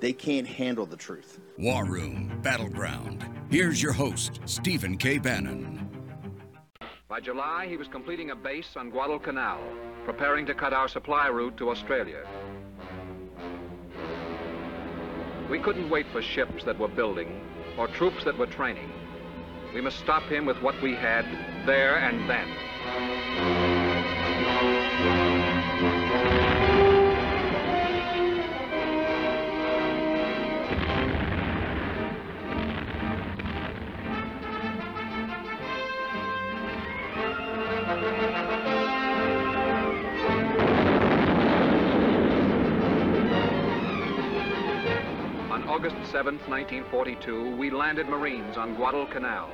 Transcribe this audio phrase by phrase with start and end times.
[0.00, 1.40] they can't handle the truth.
[1.58, 3.24] War Room Battleground.
[3.50, 5.18] Here's your host, Stephen K.
[5.18, 5.88] Bannon.
[7.08, 9.60] By July, he was completing a base on Guadalcanal,
[10.04, 12.26] preparing to cut our supply route to Australia.
[15.50, 17.40] We couldn't wait for ships that were building
[17.78, 18.92] or troops that were training.
[19.72, 21.24] We must stop him with what we had
[21.66, 22.48] there and then.
[46.10, 49.50] 7, 1942, we landed Marines on Guadalcanal.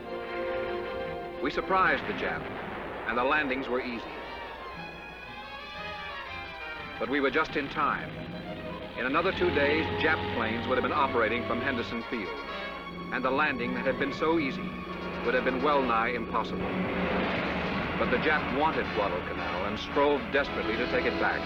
[1.43, 2.43] We surprised the Jap,
[3.09, 4.05] and the landings were easy.
[7.01, 8.09] But we were just in time.
[8.97, 12.39] In another two days, Jap planes would have been operating from Henderson Field,
[13.13, 14.71] and the landing that had been so easy
[15.27, 16.71] would have been well nigh impossible.
[17.99, 21.41] But the Jap wanted Guadalcanal and strove desperately to take it back.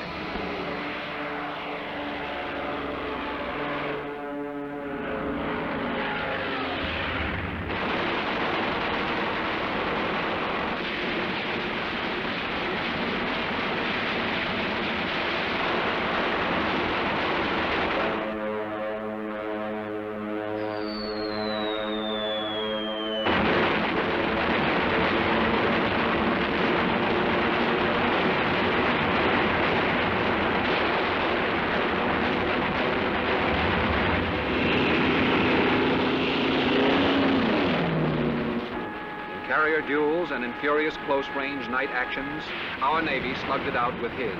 [40.60, 42.42] Furious close-range night actions,
[42.80, 44.36] our Navy slugged it out with his.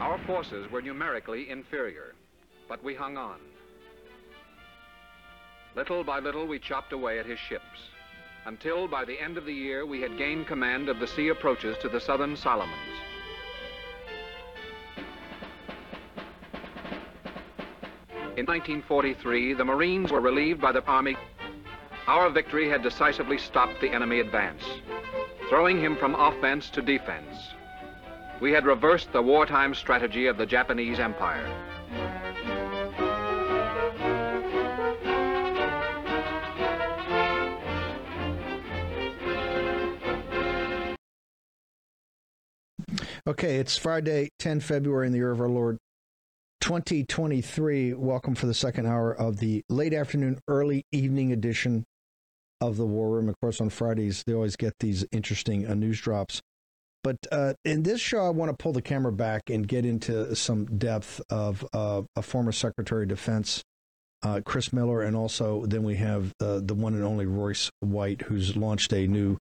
[0.00, 2.14] Our forces were numerically inferior,
[2.68, 3.38] but we hung on.
[5.74, 7.64] Little by little, we chopped away at his ships,
[8.46, 11.76] until by the end of the year, we had gained command of the sea approaches
[11.82, 13.11] to the southern Solomons.
[18.42, 21.16] In 1943, the Marines were relieved by the Army.
[22.08, 24.64] Our victory had decisively stopped the enemy advance,
[25.48, 27.36] throwing him from offense to defense.
[28.40, 31.46] We had reversed the wartime strategy of the Japanese Empire.
[43.24, 45.78] Okay, it's Friday, 10 February in the year of our Lord
[46.62, 47.92] 2023.
[47.94, 51.84] Welcome for the second hour of the late afternoon, early evening edition
[52.60, 53.28] of the War Room.
[53.28, 56.40] Of course, on Fridays, they always get these interesting uh, news drops.
[57.02, 60.36] But uh, in this show, I want to pull the camera back and get into
[60.36, 63.64] some depth of uh, a former Secretary of Defense,
[64.22, 68.22] uh, Chris Miller, and also then we have uh, the one and only Royce White,
[68.22, 69.36] who's launched a new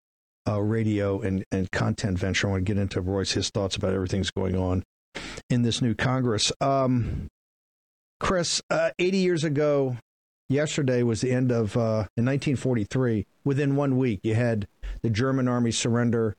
[0.50, 2.48] uh, radio and, and content venture.
[2.48, 4.84] I want to get into Royce, his thoughts about everything that's going on
[5.52, 6.52] in this new Congress.
[6.62, 7.28] Um,
[8.20, 9.98] Chris, uh, 80 years ago,
[10.48, 14.68] yesterday was the end of, uh, in 1943, within one week, you had
[15.02, 16.36] the German army surrender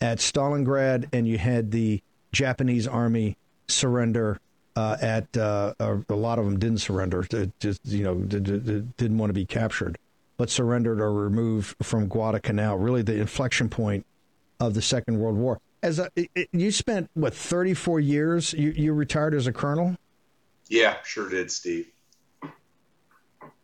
[0.00, 2.02] at Stalingrad, and you had the
[2.32, 3.36] Japanese army
[3.68, 4.38] surrender
[4.76, 7.24] uh, at uh, a, lot of them didn't surrender,
[7.60, 9.96] just you know, did, did, didn't want to be captured,
[10.36, 12.76] but surrendered or removed from Guadalcanal.
[12.78, 14.04] Really, the inflection point
[14.58, 15.60] of the Second World War.
[15.84, 19.94] As a, it, you spent what 34 years, you, you retired as a colonel.
[20.66, 21.88] Yeah, sure did, Steve.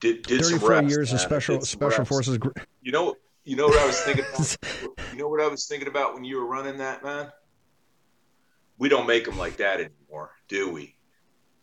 [0.01, 2.09] Did, did 34 reps, years of special special reps.
[2.11, 2.39] forces.
[2.83, 4.57] You know, you know what I was thinking about.
[5.13, 7.33] you know what I was thinking about when you were running that, man.
[8.77, 10.97] We don't make them like that anymore, do we?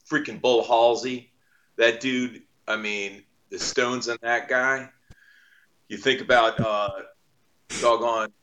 [0.09, 1.31] Freaking Bull Halsey,
[1.75, 2.41] that dude.
[2.67, 3.21] I mean,
[3.51, 4.89] the stones on that guy.
[5.87, 6.89] You think about uh,
[7.79, 8.33] doggone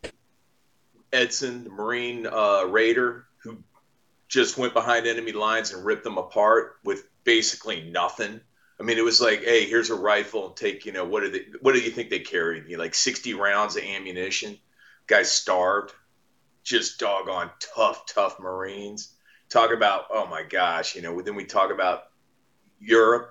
[1.15, 3.59] Edson, the Marine uh, Raider, who
[4.29, 8.41] just went behind enemy lines and ripped them apart with basically nothing.
[8.79, 10.51] I mean, it was like, hey, here's a rifle.
[10.51, 11.45] Take, you know, what do they?
[11.61, 12.65] What do you think they carried?
[12.69, 14.59] You know, like 60 rounds of ammunition.
[15.07, 15.93] Guys starved.
[16.65, 19.15] Just doggone tough, tough Marines.
[19.51, 21.21] Talk about, oh my gosh, you know.
[21.21, 22.05] Then we talk about
[22.81, 23.31] Europe.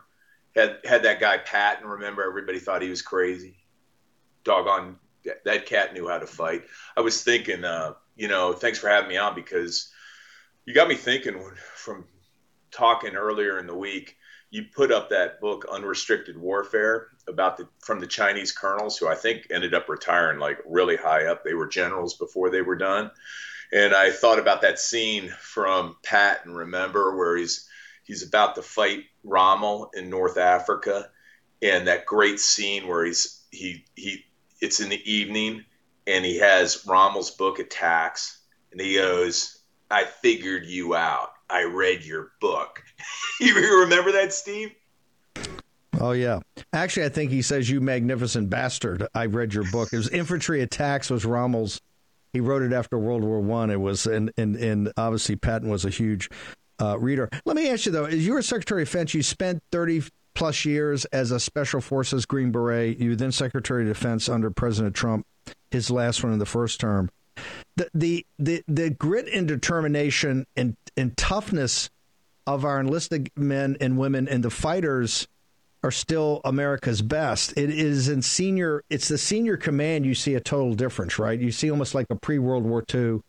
[0.56, 1.88] Had had that guy Patton.
[1.88, 3.58] Remember, everybody thought he was crazy.
[4.44, 4.98] Doggone,
[5.46, 6.64] that cat knew how to fight.
[6.98, 9.92] I was thinking, uh, you know, thanks for having me on because
[10.66, 11.42] you got me thinking
[11.76, 12.06] from
[12.72, 14.18] talking earlier in the week
[14.54, 19.16] you put up that book unrestricted warfare about the from the chinese colonels who i
[19.16, 21.44] think ended up retiring like really high up.
[21.44, 23.10] They were generals before they were done.
[23.74, 27.68] And i thought about that scene from Patton remember where he's
[28.04, 31.10] he's about to fight rommel in north africa.
[31.64, 34.26] And that great scene where he's he he
[34.64, 35.64] it's in the evening
[36.08, 38.40] and he has rommel's book attacks
[38.72, 42.84] and he goes i figured you out I read your book.
[43.40, 44.72] you remember that, Steve?
[46.00, 46.40] Oh yeah.
[46.74, 49.08] Actually, I think he says you magnificent bastard.
[49.14, 49.94] I read your book.
[49.94, 51.80] It was Infantry Attacks was Rommel's.
[52.34, 53.70] He wrote it after World War One.
[53.70, 56.30] It was and and and obviously Patton was a huge
[56.82, 57.30] uh, reader.
[57.46, 60.02] Let me ask you though, as you were Secretary of Defense, you spent thirty
[60.34, 63.00] plus years as a Special Forces Green Beret.
[63.00, 65.26] You were then Secretary of Defense under President Trump,
[65.72, 67.10] his last one in the first term
[67.76, 71.90] the the the, the grit and determination and, and toughness
[72.46, 75.28] of our enlisted men and women and the fighters
[75.84, 77.54] are still America's best.
[77.58, 81.40] It is in senior it's the senior command you see a total difference, right?
[81.40, 83.22] You see almost like a pre World War II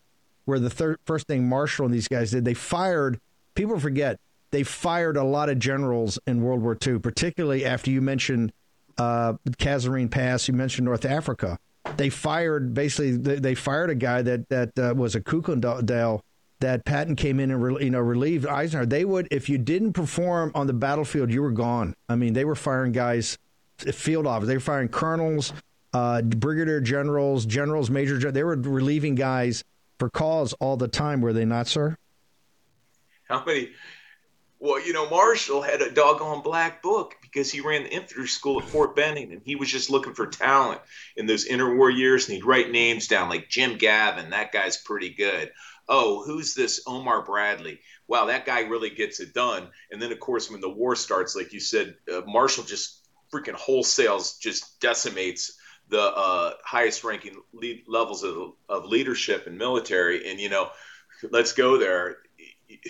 [0.45, 3.19] where the third, first thing Marshall and these guys did, they fired
[3.55, 4.21] people forget
[4.55, 8.53] they fired a lot of generals in World War II, particularly after you mentioned
[8.97, 11.59] uh, Kasserine Pass, you mentioned North Africa
[11.97, 16.21] they fired basically they, fired a guy that that uh, was a Fredendall
[16.61, 18.87] that Patton came in and re, you know relieved Eisenhower.
[18.87, 21.95] They would if you didn't perform on the battlefield, you were gone.
[22.09, 23.39] I mean, they were firing guys,
[23.79, 24.49] field officers.
[24.49, 25.53] They were firing colonels,
[25.93, 28.19] uh, brigadier generals, generals, major.
[28.31, 29.65] They were relieving guys
[29.99, 31.21] for cause all the time.
[31.21, 31.97] Were they not, sir?
[33.29, 33.71] How many?
[34.65, 38.63] Well, you know, Marshall had a doggone black book because he ran the infantry school
[38.63, 40.81] at Fort Benning and he was just looking for talent
[41.17, 45.11] in those interwar years and he'd write names down like Jim Gavin, that guy's pretty
[45.11, 45.53] good.
[45.87, 47.81] Oh, who's this Omar Bradley?
[48.09, 49.69] Wow, that guy really gets it done.
[49.93, 53.57] And then, of course, when the war starts, like you said, uh, Marshall just freaking
[53.57, 55.59] wholesales just decimates
[55.91, 57.37] the uh, highest ranking
[57.87, 60.31] levels of, of leadership and military.
[60.31, 60.71] And, you know,
[61.31, 62.17] let's go there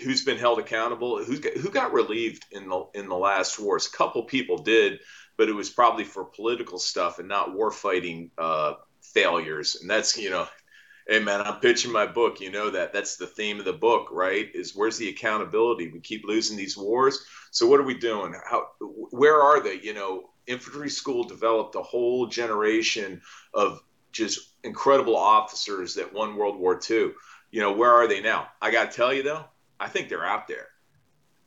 [0.03, 1.23] who's been held accountable?
[1.23, 3.87] Who's got, who got relieved in the in the last wars?
[3.87, 4.99] A couple people did,
[5.37, 9.77] but it was probably for political stuff and not war fighting uh, failures.
[9.81, 10.47] And that's you know,
[11.07, 12.41] hey man, I'm pitching my book.
[12.41, 14.49] You know that that's the theme of the book, right?
[14.53, 15.89] Is where's the accountability?
[15.89, 17.25] We keep losing these wars.
[17.51, 18.33] So what are we doing?
[18.45, 19.79] How where are they?
[19.81, 23.21] You know, infantry school developed a whole generation
[23.53, 27.11] of just incredible officers that won World War II.
[27.51, 28.47] You know, where are they now?
[28.61, 29.45] I got to tell you though,
[29.79, 30.67] I think they're out there.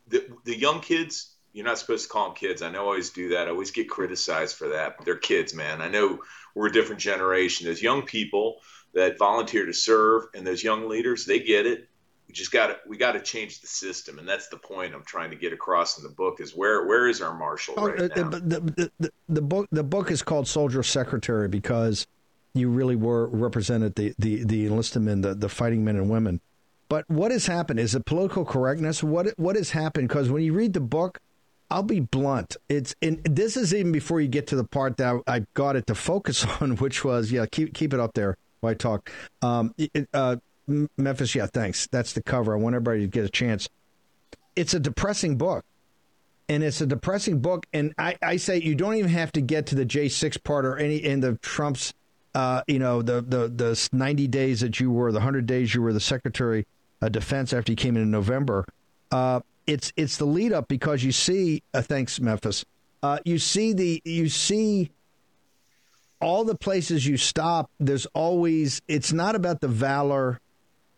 [0.09, 2.63] The the young kids, you're not supposed to call them kids.
[2.63, 3.49] I know I always do that.
[3.49, 4.97] I always get criticized for that.
[4.97, 5.83] But they're kids, man.
[5.83, 6.21] I know
[6.55, 7.67] we're a different generation.
[7.67, 8.57] Those young people
[8.95, 11.89] that volunteer to serve and those young leaders, they get it.
[12.27, 15.05] We just got to we got to change the system, and that's the point I'm
[15.05, 16.41] trying to get across in the book.
[16.41, 18.29] Is where where is our Marshall oh, right uh, now?
[18.29, 22.07] The, the, the, the book the book is called Soldier Secretary because
[22.53, 26.43] you really were represented the the the enlisted men, the the fighting men and women
[26.89, 27.81] but what has happened?
[27.81, 29.03] Is it political correctness?
[29.03, 30.09] What what has happened?
[30.09, 31.21] Because when you read the book,
[31.71, 32.57] I'll be blunt.
[32.69, 35.87] It's and this is even before you get to the part that I got it
[35.89, 39.11] to focus on, which was yeah, keep keep it up there while I talk.
[39.43, 40.37] Um, it, uh,
[40.97, 41.87] Memphis, yeah, thanks.
[41.89, 42.55] That's the cover.
[42.55, 43.69] I want everybody to get a chance.
[44.57, 45.65] It's a depressing book,
[46.49, 47.67] and it's a depressing book.
[47.73, 50.65] And I, I say you don't even have to get to the J six part
[50.65, 51.93] or any in the Trump's.
[52.35, 55.81] Uh, you know the the the ninety days that you were, the hundred days you
[55.81, 56.67] were the secretary
[57.01, 58.65] uh, defense after he came in in November.
[59.11, 61.63] Uh, it's it's the lead up because you see.
[61.75, 62.65] Uh, thanks, Memphis.
[63.03, 64.91] Uh, you see the you see
[66.21, 67.71] all the places you stop.
[67.79, 68.81] There's always.
[68.89, 70.41] It's not about the valor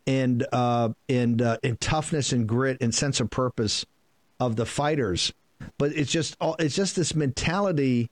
[0.07, 3.85] and uh, and uh, and toughness and grit and sense of purpose
[4.39, 5.33] of the fighters,
[5.79, 8.09] but it's just it's just this mentality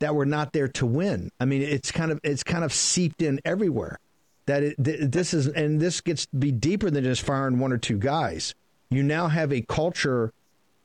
[0.00, 1.30] that we're not there to win.
[1.38, 3.98] I mean, it's kind of it's kind of seeped in everywhere
[4.46, 7.78] that it, this is and this gets to be deeper than just firing one or
[7.78, 8.54] two guys.
[8.90, 10.32] You now have a culture.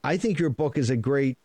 [0.04, 1.38] I think your book is a great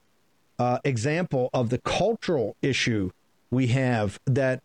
[0.59, 3.11] uh, example of the cultural issue
[3.50, 4.62] we have that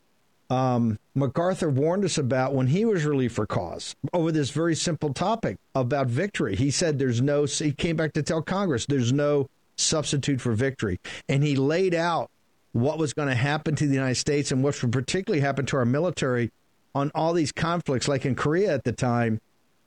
[0.50, 5.14] um, MacArthur warned us about when he was relieved for cause over this very simple
[5.14, 6.56] topic about victory.
[6.56, 11.00] He said there's no, he came back to tell Congress there's no substitute for victory.
[11.28, 12.30] And he laid out
[12.72, 15.78] what was going to happen to the United States and what would particularly happen to
[15.78, 16.52] our military
[16.96, 19.40] on all these conflicts, like in Korea at the time,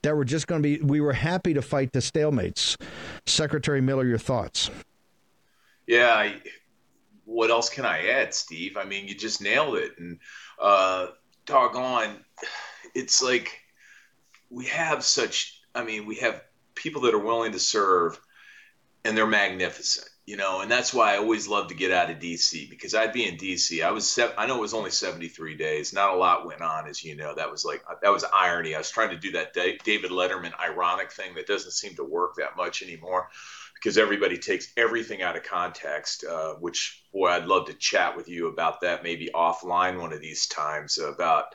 [0.03, 2.79] that were just going to be, we were happy to fight the stalemates.
[3.25, 4.71] Secretary Miller, your thoughts?
[5.87, 6.13] Yeah.
[6.13, 6.41] I,
[7.25, 8.77] what else can I add, Steve?
[8.77, 9.91] I mean, you just nailed it.
[9.99, 10.19] And,
[10.59, 11.07] uh,
[11.45, 12.17] doggone,
[12.95, 13.61] it's like
[14.49, 16.43] we have such, I mean, we have
[16.75, 18.19] people that are willing to serve
[19.05, 22.19] and they're magnificent you know, and that's why I always love to get out of
[22.19, 23.83] DC because I'd be in DC.
[23.83, 25.93] I was, I know it was only 73 days.
[25.93, 27.33] Not a lot went on, as you know.
[27.33, 28.75] That was like, that was irony.
[28.75, 32.35] I was trying to do that David Letterman ironic thing that doesn't seem to work
[32.35, 33.29] that much anymore
[33.73, 38.29] because everybody takes everything out of context, uh, which, boy, I'd love to chat with
[38.29, 41.45] you about that maybe offline one of these times about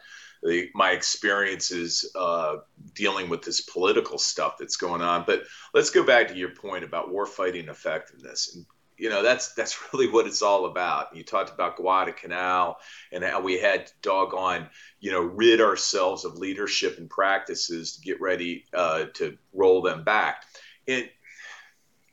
[0.42, 2.56] the, my experiences uh,
[2.94, 5.24] dealing with this political stuff that's going on.
[5.26, 8.54] But let's go back to your point about warfighting effectiveness.
[8.54, 8.66] And,
[8.96, 11.14] you know, that's that's really what it's all about.
[11.14, 12.76] You talked about Guadalcanal
[13.12, 14.68] and how we had to doggone,
[15.00, 20.04] you know, rid ourselves of leadership and practices to get ready uh, to roll them
[20.04, 20.44] back.
[20.88, 21.08] And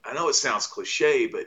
[0.03, 1.45] I know it sounds cliche, but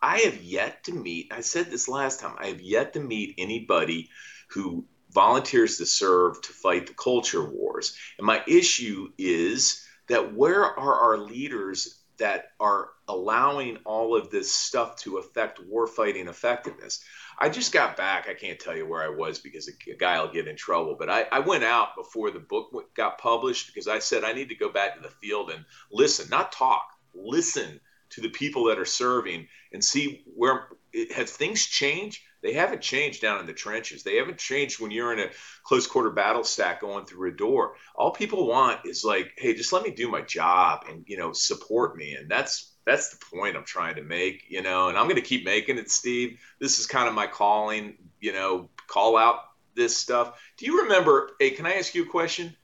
[0.00, 3.34] I have yet to meet, I said this last time, I have yet to meet
[3.38, 4.10] anybody
[4.50, 7.96] who volunteers to serve to fight the culture wars.
[8.18, 14.52] And my issue is that where are our leaders that are allowing all of this
[14.52, 17.02] stuff to affect warfighting effectiveness?
[17.38, 18.28] I just got back.
[18.28, 20.96] I can't tell you where I was because a guy will get in trouble.
[20.98, 24.48] But I, I went out before the book got published because I said I need
[24.48, 28.78] to go back to the field and listen, not talk, listen to the people that
[28.78, 30.68] are serving and see where
[31.14, 34.02] have things changed they haven't changed down in the trenches.
[34.02, 35.30] They haven't changed when you're in a
[35.64, 37.74] close quarter battle stack going through a door.
[37.94, 41.32] All people want is like, hey, just let me do my job and you know
[41.32, 42.14] support me.
[42.14, 44.88] And that's that's the point I'm trying to make, you know.
[44.88, 46.40] And I'm going to keep making it, Steve.
[46.60, 48.70] This is kind of my calling, you know.
[48.86, 49.40] Call out
[49.74, 50.40] this stuff.
[50.56, 51.30] Do you remember?
[51.38, 52.56] Hey, can I ask you a question?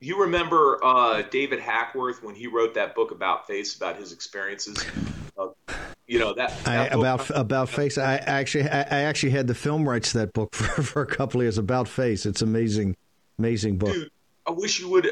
[0.00, 4.78] you remember uh, David Hackworth when he wrote that book about face about his experiences?
[6.10, 7.96] You know that, that I, about about face.
[7.96, 11.06] I actually I, I, actually had the film rights to that book for, for a
[11.06, 12.26] couple of years about face.
[12.26, 12.96] It's amazing,
[13.38, 13.92] amazing book.
[13.92, 14.10] Dude,
[14.44, 15.08] I wish you would.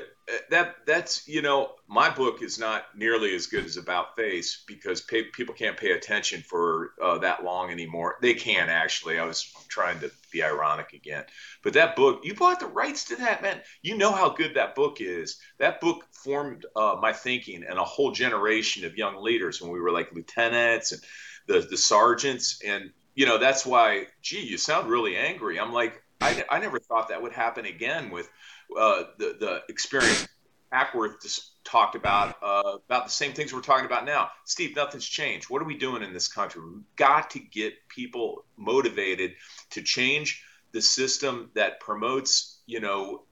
[0.51, 5.01] That that's you know my book is not nearly as good as About Face because
[5.01, 8.17] pay, people can't pay attention for uh, that long anymore.
[8.21, 9.19] They can actually.
[9.19, 11.25] I was trying to be ironic again,
[11.63, 13.63] but that book you bought the rights to that man.
[13.81, 15.41] You know how good that book is.
[15.59, 19.81] That book formed uh, my thinking and a whole generation of young leaders when we
[19.81, 21.01] were like lieutenants and
[21.47, 24.07] the the sergeants and you know that's why.
[24.21, 25.59] Gee, you sound really angry.
[25.59, 28.29] I'm like I, I never thought that would happen again with
[28.77, 30.27] uh, the the experience
[30.71, 34.31] Hackworth just talked about uh, about the same things we're talking about now.
[34.45, 35.51] Steve, nothing's changed.
[35.51, 36.63] What are we doing in this country?
[36.63, 39.33] We've got to get people motivated
[39.71, 43.23] to change the system that promotes, you know,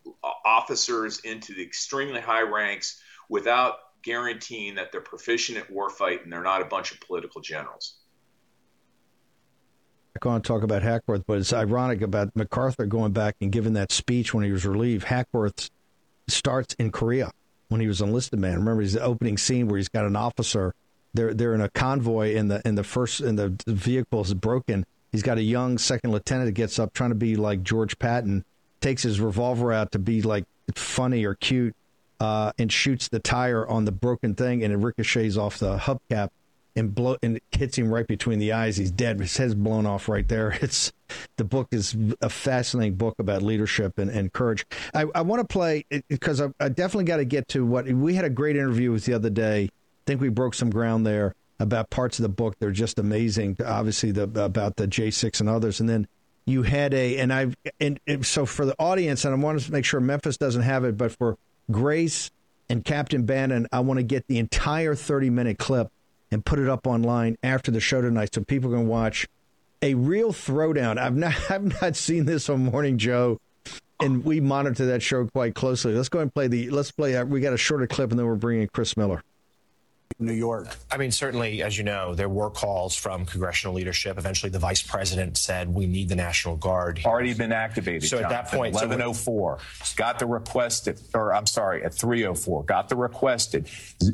[0.45, 6.43] officers into the extremely high ranks without guaranteeing that they're proficient at warfight and they're
[6.43, 7.97] not a bunch of political generals.
[10.17, 13.93] I can't talk about Hackworth, but it's ironic about MacArthur going back and giving that
[13.93, 15.05] speech when he was relieved.
[15.05, 15.69] Hackworth
[16.27, 17.33] starts in Korea
[17.69, 18.61] when he was enlisted man.
[18.61, 20.73] Remember, the opening scene where he's got an officer.
[21.13, 24.87] They're they're in a convoy and the in the first and the vehicle is broken.
[25.13, 28.45] He's got a young second lieutenant that gets up trying to be like George Patton,
[28.81, 30.45] takes his revolver out to be like
[30.75, 31.75] funny or cute,
[32.21, 36.31] uh, and shoots the tire on the broken thing and it ricochets off the hubcap
[36.76, 38.76] and blow and hits him right between the eyes.
[38.76, 39.18] He's dead.
[39.18, 40.59] His head's blown off right there.
[40.66, 40.92] It's
[41.37, 44.66] the book is a fascinating book about leadership and, and courage.
[44.92, 48.14] I, I want to play because I, I definitely got to get to what we
[48.14, 49.64] had a great interview with the other day.
[49.64, 49.71] I
[50.06, 52.56] think we broke some ground there about parts of the book.
[52.59, 53.59] They're just amazing.
[53.64, 56.09] Obviously, the about the J6 and others, and then
[56.45, 59.73] you had a and I and, and so for the audience, and I want to
[59.73, 61.38] make sure Memphis doesn't have it, but for
[61.71, 62.33] Grace
[62.68, 65.90] and Captain Bannon, I want to get the entire 30 minute clip
[66.30, 69.26] and put it up online after the show tonight so people can watch
[69.83, 70.99] a real throwdown.
[70.99, 73.38] I've not I've not seen this on Morning Joe,
[74.00, 75.95] and we monitor that show quite closely.
[75.95, 76.71] Let's go and play the.
[76.71, 77.16] Let's play.
[77.16, 79.23] Uh, we got a shorter clip, and then we're bringing Chris Miller.
[80.19, 80.75] New York.
[80.91, 84.17] I mean, certainly, as you know, there were calls from congressional leadership.
[84.17, 87.03] Eventually, the vice president said we need the National Guard.
[87.05, 88.09] Already been activated.
[88.09, 91.85] So John, at that point, 1104 so oh got the request at, or I'm sorry,
[91.85, 93.65] at 304 got the request at,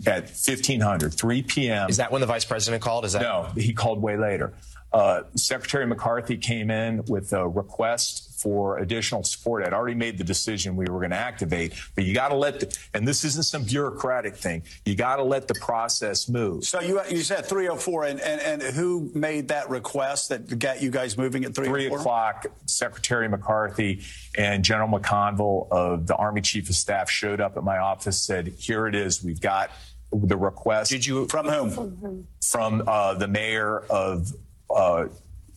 [0.07, 1.89] at 1500, 3 p.m.
[1.89, 3.05] Is that when the vice president called?
[3.05, 3.51] Is that no?
[3.57, 4.53] He called way later.
[4.93, 9.65] Uh, Secretary McCarthy came in with a request for additional support.
[9.65, 12.61] I'd already made the decision we were going to activate, but you got to let
[12.61, 14.65] the, and this isn't some bureaucratic thing.
[14.85, 16.65] You got to let the process move.
[16.65, 20.91] So you you said 304, and, and, and who made that request that got you
[20.91, 21.73] guys moving at 304?
[21.73, 24.03] Three o'clock, Secretary McCarthy
[24.37, 28.49] and General McConville of the Army Chief of Staff showed up at my office, said,
[28.59, 29.23] here it is.
[29.23, 29.71] We've got
[30.13, 30.91] the request.
[30.91, 32.27] Did you, from whom?
[32.43, 34.33] From uh, the mayor of
[34.73, 35.09] uh,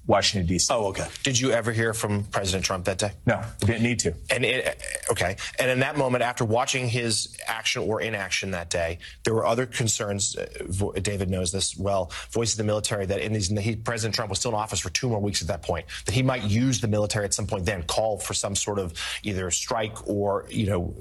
[0.08, 0.72] Washington, D.C.
[0.74, 1.08] Oh, okay.
[1.24, 3.12] Did you ever hear from President Trump that day?
[3.26, 4.14] No, didn't need to.
[4.30, 9.00] And it, okay, and in that moment, after watching his action or inaction that day,
[9.24, 10.36] there were other concerns.
[10.36, 12.12] Uh, David knows this well.
[12.32, 14.90] Voice of the military that in these, he, President Trump was still in office for
[14.90, 15.86] two more weeks at that point.
[16.06, 18.94] That he might use the military at some point, then call for some sort of
[19.24, 20.96] either strike or you know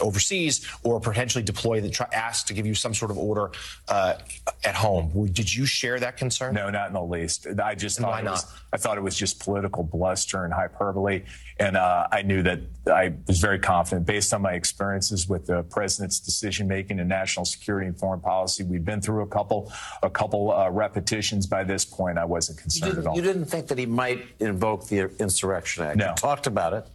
[0.00, 3.50] overseas, or potentially deploy the ask to give you some sort of order
[3.88, 4.14] uh,
[4.64, 5.30] at home.
[5.32, 6.54] Did you share that concern?
[6.54, 7.46] No, not in the least.
[7.62, 8.52] I just thought why it was, not?
[8.72, 11.22] I thought it was just political bluster and hyperbole,
[11.60, 15.62] and uh, I knew that I was very confident based on my experiences with the
[15.64, 18.64] president's decision making in national security and foreign policy.
[18.64, 19.70] We've been through a couple,
[20.02, 22.16] a couple uh, repetitions by this point.
[22.16, 23.14] I wasn't concerned at all.
[23.14, 25.98] you didn't think that he might invoke the Insurrection Act?
[25.98, 26.08] No.
[26.08, 26.86] You talked about it.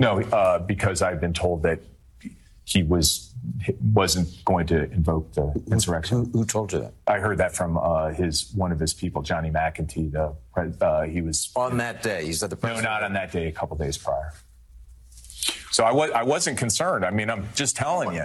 [0.00, 1.80] No, uh, because I've been told that
[2.64, 3.27] he was
[3.92, 6.24] wasn't going to invoke the insurrection.
[6.24, 6.94] Who, who told you that?
[7.06, 10.12] I heard that from uh, his one of his people, Johnny McEntee.
[10.12, 10.34] The
[10.84, 13.46] uh, he was On that day, he said the no, not on that day.
[13.46, 14.32] A couple days prior.
[15.70, 17.04] So I was I wasn't concerned.
[17.04, 18.24] I mean, I'm just telling you.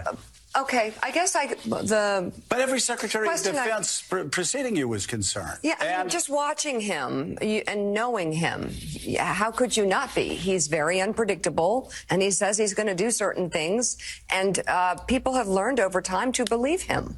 [0.56, 5.08] Okay, I guess I the But every Secretary of Question I- Defense preceding you was
[5.08, 5.58] concerned.
[5.64, 5.76] yeah.
[5.80, 8.70] I mean, just watching him and knowing him,
[9.18, 10.30] how could you not be?
[10.36, 13.98] He's very unpredictable, and he says he's going to do certain things,
[14.30, 17.18] and uh, people have learned over time to believe him.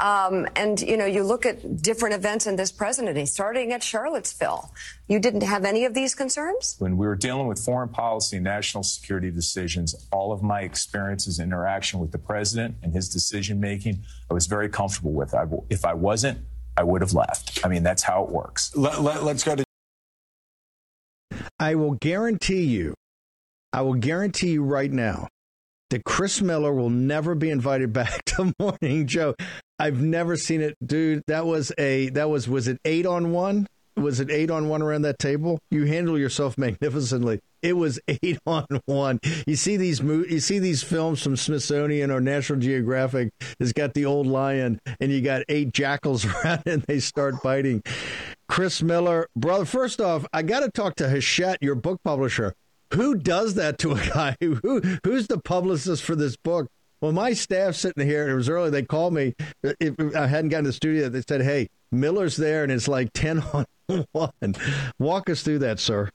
[0.00, 4.72] Um, and you know, you look at different events in this presidency, starting at Charlottesville.
[5.08, 6.76] You didn't have any of these concerns.
[6.78, 11.40] When we were dealing with foreign policy and national security decisions, all of my experiences,
[11.40, 15.34] interaction with the president and his decision making, I was very comfortable with.
[15.34, 16.38] I, if I wasn't,
[16.76, 17.60] I would have left.
[17.64, 18.74] I mean, that's how it works.
[18.76, 19.64] let, let, let's go to
[21.58, 22.94] I will guarantee you,
[23.72, 25.28] I will guarantee you right now
[25.90, 29.34] that Chris Miller will never be invited back to Morning Joe.
[29.78, 31.22] I've never seen it, dude.
[31.26, 33.66] That was a that was was it eight on one?
[33.96, 35.58] Was it eight on one around that table?
[35.70, 37.40] You handle yourself magnificently.
[37.62, 39.20] It was eight on one.
[39.46, 43.30] You see these mo- you see these films from Smithsonian or National Geographic.
[43.58, 47.82] It's got the old lion, and you got eight jackals around, and they start biting.
[48.48, 49.64] Chris Miller, brother.
[49.64, 52.54] First off, I got to talk to Hachette, your book publisher.
[52.94, 54.36] Who does that to a guy?
[54.40, 56.68] Who who's the publicist for this book?
[57.00, 58.70] Well, my staff sitting here, it was early.
[58.70, 59.34] They called me.
[59.62, 63.10] If I hadn't gotten to the studio, they said, "Hey, Miller's there," and it's like
[63.14, 63.64] ten on
[64.12, 64.54] one.
[64.98, 66.10] Walk us through that, sir.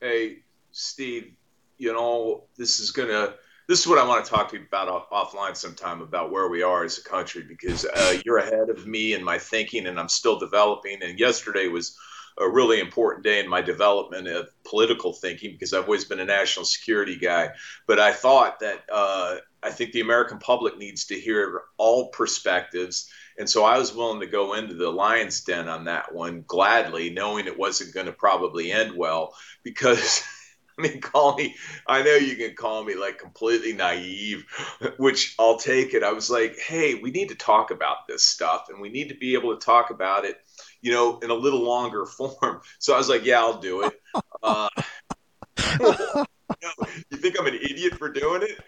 [0.00, 0.38] Hey,
[0.72, 1.32] Steve,
[1.78, 3.34] you know, this is to,
[3.68, 6.48] this is what I want to talk to you about off- offline sometime about where
[6.48, 9.98] we are as a country because uh, you're ahead of me in my thinking and
[9.98, 11.02] I'm still developing.
[11.02, 11.96] And yesterday was
[12.38, 16.24] a really important day in my development of political thinking because I've always been a
[16.24, 17.50] national security guy.
[17.86, 23.10] But I thought that uh, I think the American public needs to hear all perspectives.
[23.38, 27.10] And so I was willing to go into the lion's den on that one gladly,
[27.10, 30.22] knowing it wasn't going to probably end well because.
[30.76, 31.54] I mean, call me.
[31.86, 34.44] I know you can call me like completely naive,
[34.98, 36.02] which I'll take it.
[36.02, 39.14] I was like, hey, we need to talk about this stuff and we need to
[39.14, 40.40] be able to talk about it,
[40.84, 42.60] you know, in a little longer form.
[42.78, 44.00] So I was like, yeah, I'll do it.
[44.42, 44.68] Uh,
[47.10, 48.60] you think I'm an idiot for doing it?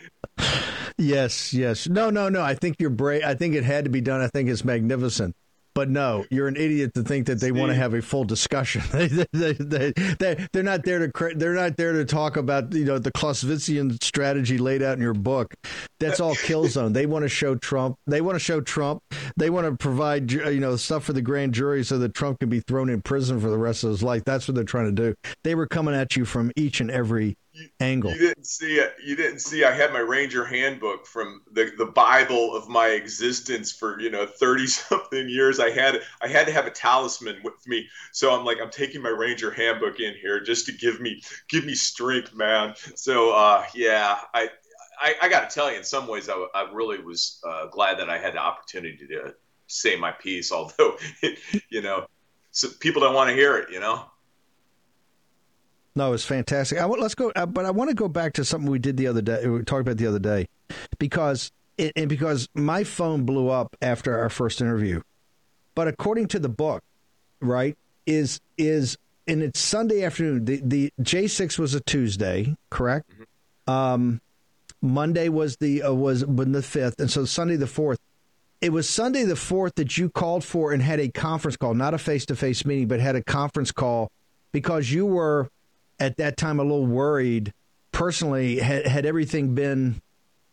[0.98, 1.86] Yes, yes.
[1.86, 2.40] No, no, no.
[2.40, 3.22] I think you're brave.
[3.22, 4.22] I think it had to be done.
[4.22, 5.36] I think it's magnificent.
[5.76, 8.80] But no, you're an idiot to think that they want to have a full discussion.
[8.92, 12.86] they, they, they, they, they're not there to they're not there to talk about you
[12.86, 15.52] know the Clausewitzian strategy laid out in your book.
[16.00, 16.94] That's all kill zone.
[16.94, 17.98] They want to show Trump.
[18.06, 19.02] They want to show Trump.
[19.36, 22.48] They want to provide you know stuff for the grand jury so that Trump can
[22.48, 24.24] be thrown in prison for the rest of his life.
[24.24, 25.14] That's what they're trying to do.
[25.44, 27.36] They were coming at you from each and every
[27.80, 28.12] angle.
[28.12, 28.94] You didn't see it.
[29.04, 29.64] You didn't see.
[29.64, 34.26] I had my Ranger handbook from the the Bible of my existence for you know
[34.26, 35.60] thirty something years.
[35.60, 37.88] I had I had to have a talisman with me.
[38.12, 41.64] So I'm like I'm taking my Ranger handbook in here just to give me give
[41.64, 42.74] me strength, man.
[42.94, 44.50] So uh, yeah, I.
[44.98, 47.98] I, I got to tell you, in some ways, I, I really was uh, glad
[47.98, 49.34] that I had the opportunity to
[49.66, 50.50] say my piece.
[50.52, 50.96] Although,
[51.68, 52.06] you know,
[52.50, 53.70] so people don't want to hear it.
[53.70, 54.06] You know.
[55.96, 56.78] No, it's fantastic.
[56.78, 59.06] I let's go, uh, but I want to go back to something we did the
[59.06, 59.46] other day.
[59.46, 60.46] We talked about the other day,
[60.98, 65.00] because it, and because my phone blew up after our first interview.
[65.74, 66.82] But according to the book,
[67.40, 70.44] right, is is and it's Sunday afternoon.
[70.44, 73.10] The the J six was a Tuesday, correct?
[73.10, 73.72] Mm-hmm.
[73.72, 74.20] Um,
[74.82, 77.98] Monday was the uh, was the fifth, and so Sunday the fourth.
[78.60, 81.94] It was Sunday the fourth that you called for and had a conference call, not
[81.94, 84.10] a face to face meeting, but had a conference call
[84.52, 85.48] because you were
[85.98, 87.52] at that time a little worried.
[87.92, 90.00] Personally, had had everything been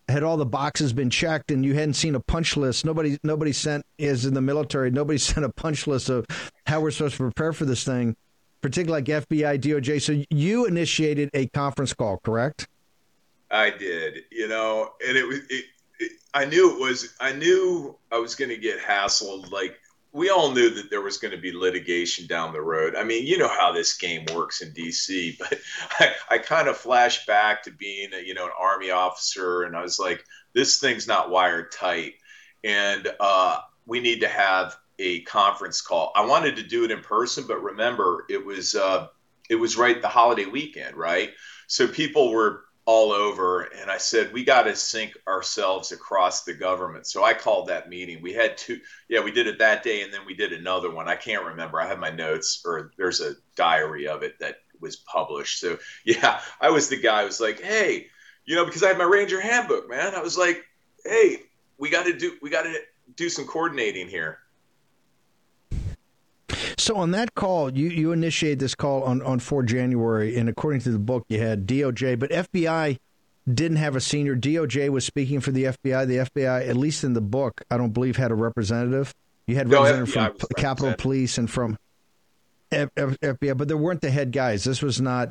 [0.09, 3.53] had all the boxes been checked and you hadn't seen a punch list nobody nobody
[3.53, 6.25] sent is in the military nobody sent a punch list of
[6.67, 8.15] how we're supposed to prepare for this thing
[8.61, 12.67] particularly like fbi doj so you initiated a conference call correct
[13.51, 15.65] i did you know and it was it,
[16.33, 19.79] i knew it was i knew i was going to get hassled like
[20.13, 22.95] we all knew that there was going to be litigation down the road.
[22.95, 25.59] I mean, you know how this game works in DC, but
[25.99, 29.75] I, I kind of flashed back to being, a, you know, an army officer, and
[29.75, 30.23] I was like,
[30.53, 32.13] this thing's not wired tight,
[32.63, 36.11] and uh, we need to have a conference call.
[36.15, 39.07] I wanted to do it in person, but remember, it was uh,
[39.49, 41.31] it was right the holiday weekend, right?
[41.67, 43.61] So people were all over.
[43.61, 47.07] And I said, we got to sync ourselves across the government.
[47.07, 48.21] So I called that meeting.
[48.21, 50.01] We had two, yeah, we did it that day.
[50.01, 51.07] And then we did another one.
[51.07, 51.79] I can't remember.
[51.79, 55.59] I have my notes or there's a diary of it that was published.
[55.59, 58.07] So yeah, I was the guy who was like, hey,
[58.45, 60.13] you know, because I had my Ranger handbook, man.
[60.13, 60.63] I was like,
[61.05, 61.37] hey,
[61.77, 62.77] we got to do, we got to
[63.15, 64.39] do some coordinating here.
[66.77, 70.81] So on that call, you you initiate this call on on 4 January, and according
[70.81, 72.97] to the book, you had DOJ, but FBI
[73.51, 74.35] didn't have a senior.
[74.35, 76.07] DOJ was speaking for the FBI.
[76.07, 79.13] The FBI, at least in the book, I don't believe had a representative.
[79.47, 81.77] You had no, representative from Capitol Police and from
[82.71, 84.63] F- F- FBI, but there weren't the head guys.
[84.63, 85.29] This was not.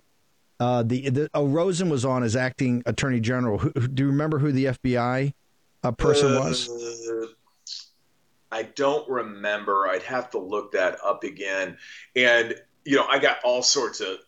[0.60, 3.58] Uh, the, the oh, Rosen was on as acting attorney general.
[3.58, 5.32] Who, do you remember who the FBI
[5.82, 6.68] uh, person uh, was?
[8.52, 9.88] I don't remember.
[9.88, 11.78] I'd have to look that up again.
[12.14, 14.18] And you know, I got all sorts of.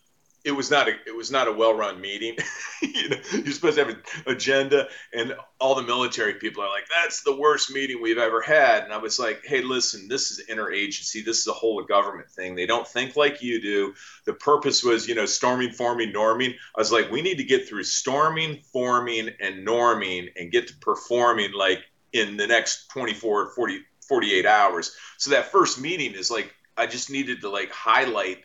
[0.44, 0.92] It was not a.
[1.06, 2.36] It was not a well-run meeting.
[2.82, 6.84] you know, you're supposed to have an agenda, and all the military people are like,
[6.88, 10.46] "That's the worst meeting we've ever had." And I was like, "Hey, listen, this is
[10.50, 11.24] interagency.
[11.24, 12.54] This is a whole of government thing.
[12.54, 13.94] They don't think like you do.
[14.26, 16.52] The purpose was, you know, storming, forming, norming.
[16.76, 20.76] I was like, we need to get through storming, forming, and norming, and get to
[20.76, 21.80] performing like
[22.12, 24.94] in the next 24, 40." 48 hours.
[25.18, 28.38] So that first meeting is like I just needed to like highlight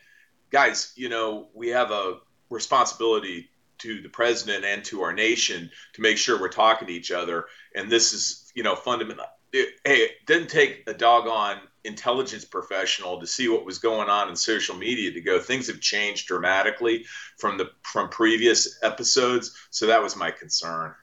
[0.50, 2.18] guys, you know, we have a
[2.50, 7.10] responsibility to the president and to our nation to make sure we're talking to each
[7.10, 7.46] other.
[7.74, 13.26] And this is, you know, fundamental hey, it didn't take a doggone intelligence professional to
[13.26, 15.40] see what was going on in social media to go.
[15.40, 17.06] Things have changed dramatically
[17.38, 19.56] from the from previous episodes.
[19.70, 20.94] So that was my concern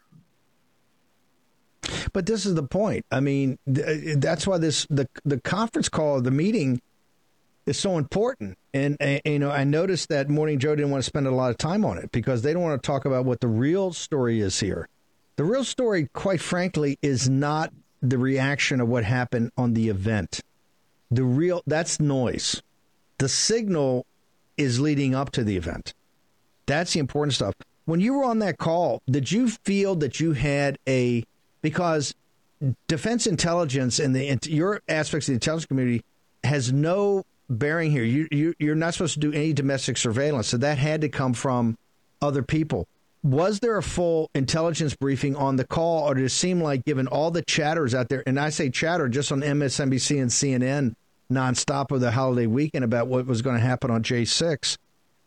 [2.13, 3.05] but this is the point.
[3.11, 6.81] I mean, th- uh, that's why this the the conference call, the meeting,
[7.67, 8.57] is so important.
[8.73, 11.51] And, and you know, I noticed that Morning Joe didn't want to spend a lot
[11.51, 14.39] of time on it because they don't want to talk about what the real story
[14.39, 14.87] is here.
[15.35, 20.41] The real story, quite frankly, is not the reaction of what happened on the event.
[21.11, 22.61] The real that's noise.
[23.17, 24.05] The signal
[24.57, 25.93] is leading up to the event.
[26.65, 27.53] That's the important stuff.
[27.85, 31.23] When you were on that call, did you feel that you had a
[31.69, 32.15] because
[32.87, 36.01] defense intelligence and the your aspects of the intelligence community
[36.45, 38.05] has no bearing here.
[38.05, 41.33] You, you you're not supposed to do any domestic surveillance, so that had to come
[41.33, 41.77] from
[42.21, 42.87] other people.
[43.21, 47.05] Was there a full intelligence briefing on the call, or did it seem like, given
[47.05, 50.95] all the chatters out there, and I say chatter just on MSNBC and CNN
[51.29, 54.77] nonstop of the holiday weekend about what was going to happen on J6,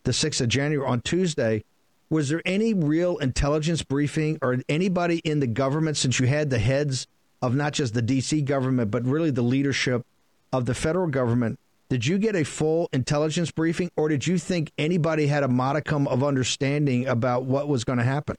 [0.04, 1.62] the 6th of January on Tuesday,
[2.10, 6.58] was there any real intelligence briefing or anybody in the government since you had the
[6.58, 7.06] heads
[7.40, 10.04] of not just the DC government but really the leadership
[10.52, 11.58] of the federal government?
[11.88, 16.08] Did you get a full intelligence briefing or did you think anybody had a modicum
[16.08, 18.36] of understanding about what was going to happen?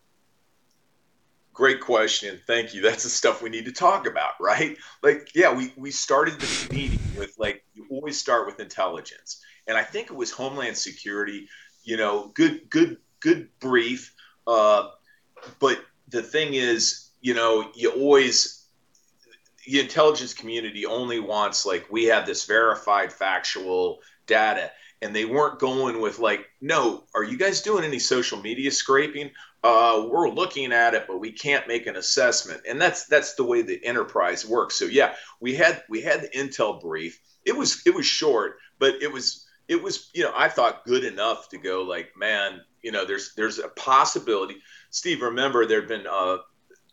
[1.54, 2.40] Great question.
[2.48, 2.82] Thank you.
[2.82, 4.78] That's the stuff we need to talk about right?
[5.02, 9.42] Like yeah we we started this meeting with like you always start with intelligence.
[9.68, 11.48] And i think it was homeland security
[11.84, 14.14] you know good good good brief.
[14.46, 14.90] Uh,
[15.60, 15.80] but
[16.10, 18.66] the thing is, you know, you always
[19.66, 24.72] the intelligence community only wants like we have this verified factual data
[25.04, 29.30] and they weren't going with like no are you guys doing any social media scraping?
[29.64, 32.62] Uh, we're looking at it but we can't make an assessment.
[32.68, 34.76] And that's that's the way the enterprise works.
[34.76, 37.22] So yeah we had we had the intel brief.
[37.46, 41.06] It was it was short but it was it was you know i thought good
[41.06, 44.58] enough to go like man you know, there's there's a possibility.
[44.90, 46.38] Steve, remember there'd been uh,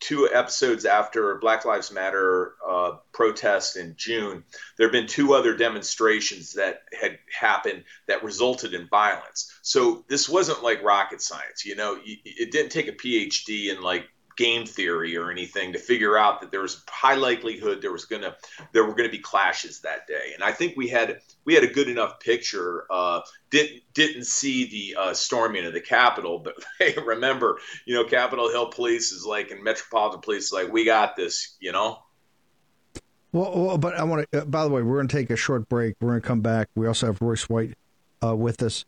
[0.00, 4.44] two episodes after Black Lives Matter uh, protest in June,
[4.76, 9.52] there have been two other demonstrations that had happened that resulted in violence.
[9.62, 11.98] So this wasn't like rocket science, you know.
[12.04, 16.52] It didn't take a PhD in like game theory or anything to figure out that
[16.52, 18.34] there was high likelihood there was gonna
[18.72, 20.30] there were gonna be clashes that day.
[20.32, 22.86] And I think we had we had a good enough picture.
[22.88, 23.20] Uh,
[23.50, 28.48] didn't didn't see the uh, storming of the Capitol, but hey, remember, you know, Capitol
[28.48, 31.98] Hill Police is like, and Metropolitan Police is like, we got this, you know.
[33.32, 34.42] Well, well but I want to.
[34.42, 35.96] Uh, by the way, we're going to take a short break.
[36.00, 36.68] We're going to come back.
[36.76, 37.74] We also have Royce White
[38.24, 38.84] uh, with us.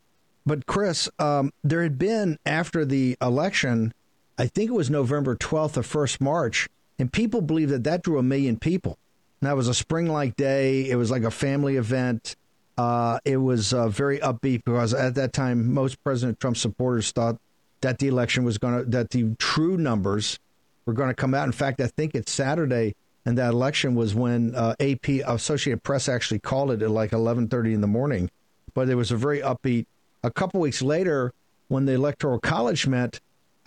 [0.46, 3.92] But Chris, um, there had been after the election
[4.40, 6.66] I think it was November 12th or 1st March,
[6.98, 8.96] and people believe that that drew a million people.
[9.38, 10.88] And that was a spring like day.
[10.88, 12.36] It was like a family event.
[12.78, 17.36] Uh, it was uh, very upbeat because at that time, most President Trump supporters thought
[17.82, 20.38] that the election was going to, that the true numbers
[20.86, 21.44] were going to come out.
[21.44, 22.94] In fact, I think it's Saturday,
[23.26, 27.74] and that election was when uh, AP Associated Press actually called it at like 11:30
[27.74, 28.30] in the morning.
[28.72, 29.84] But it was a very upbeat.
[30.22, 31.34] A couple weeks later,
[31.68, 33.20] when the Electoral College met,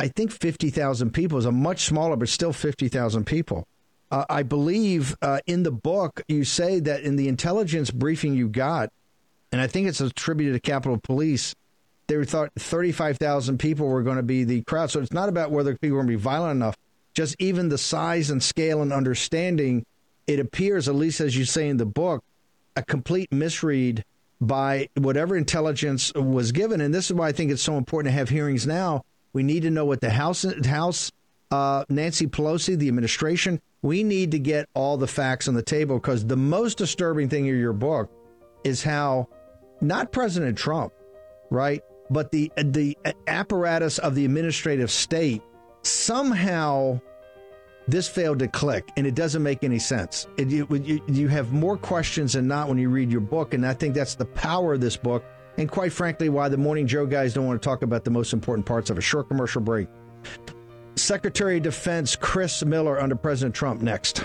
[0.03, 3.65] I think 50,000 people is a much smaller, but still 50,000 people.
[4.11, 8.49] Uh, I believe uh, in the book, you say that in the intelligence briefing you
[8.49, 8.91] got,
[9.53, 11.55] and I think it's attributed to Capitol Police,
[12.07, 14.91] they thought 35,000 people were going to be the crowd.
[14.91, 16.75] So it's not about whether people are going to be violent enough,
[17.13, 19.85] just even the size and scale and understanding.
[20.27, 22.25] It appears, at least as you say in the book,
[22.75, 24.03] a complete misread
[24.41, 26.81] by whatever intelligence was given.
[26.81, 29.63] And this is why I think it's so important to have hearings now we need
[29.63, 31.11] to know what the House, House,
[31.51, 33.59] uh, Nancy Pelosi, the administration.
[33.81, 37.47] We need to get all the facts on the table because the most disturbing thing
[37.47, 38.09] in your book
[38.63, 39.27] is how
[39.81, 40.93] not President Trump,
[41.49, 45.41] right, but the the apparatus of the administrative state
[45.81, 47.01] somehow
[47.87, 50.27] this failed to click and it doesn't make any sense.
[50.37, 53.65] It, you, you, you have more questions than not when you read your book, and
[53.65, 55.25] I think that's the power of this book
[55.57, 58.33] and quite frankly, why the Morning Joe guys don't want to talk about the most
[58.33, 59.87] important parts of a short commercial break.
[60.95, 64.23] Secretary of Defense Chris Miller under President Trump next.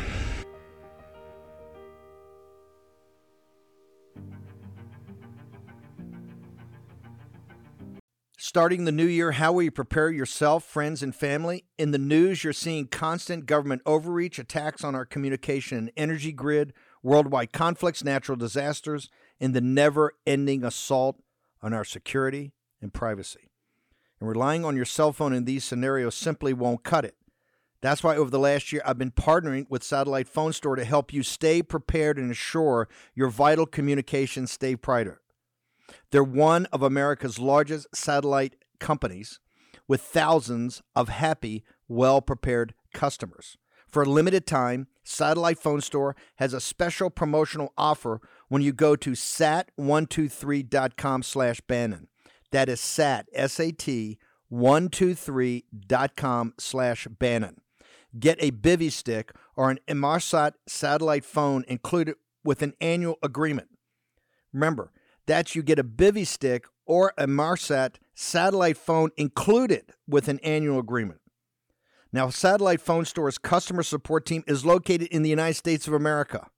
[8.40, 11.64] Starting the new year, how will you prepare yourself, friends, and family?
[11.76, 16.72] In the news, you're seeing constant government overreach, attacks on our communication and energy grid,
[17.02, 19.10] worldwide conflicts, natural disasters,
[19.40, 21.20] and the never ending assault
[21.62, 23.50] on our security and privacy.
[24.20, 27.14] And relying on your cell phone in these scenarios simply won't cut it.
[27.80, 31.12] That's why over the last year, I've been partnering with Satellite Phone Store to help
[31.12, 35.18] you stay prepared and ensure your vital communications stay private.
[36.10, 39.38] They're one of America's largest satellite companies
[39.86, 43.56] with thousands of happy, well prepared customers.
[43.86, 48.94] For a limited time, Satellite Phone Store has a special promotional offer when you go
[48.96, 52.08] to sat123.com slash Bannon.
[52.52, 54.18] That is sat, S-A-T,
[54.52, 57.62] 123.com slash Bannon.
[58.18, 63.68] Get a Bivy stick or an Inmarsat satellite phone included with an annual agreement.
[64.52, 64.92] Remember,
[65.26, 70.78] that's you get a Bivy stick or a Inmarsat satellite phone included with an annual
[70.78, 71.20] agreement.
[72.12, 76.48] Now, Satellite Phone Store's customer support team is located in the United States of America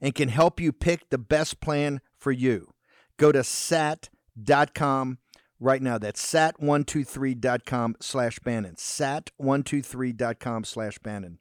[0.00, 2.72] and can help you pick the best plan for you.
[3.16, 5.18] Go to sat.com
[5.58, 5.98] right now.
[5.98, 8.76] That's sat123.com slash Bannon.
[8.76, 11.38] Sat123.com slash Bannon.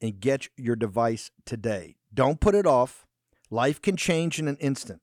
[0.00, 1.96] And get your device today.
[2.12, 3.04] Don't put it off.
[3.50, 5.00] Life can change in an instant.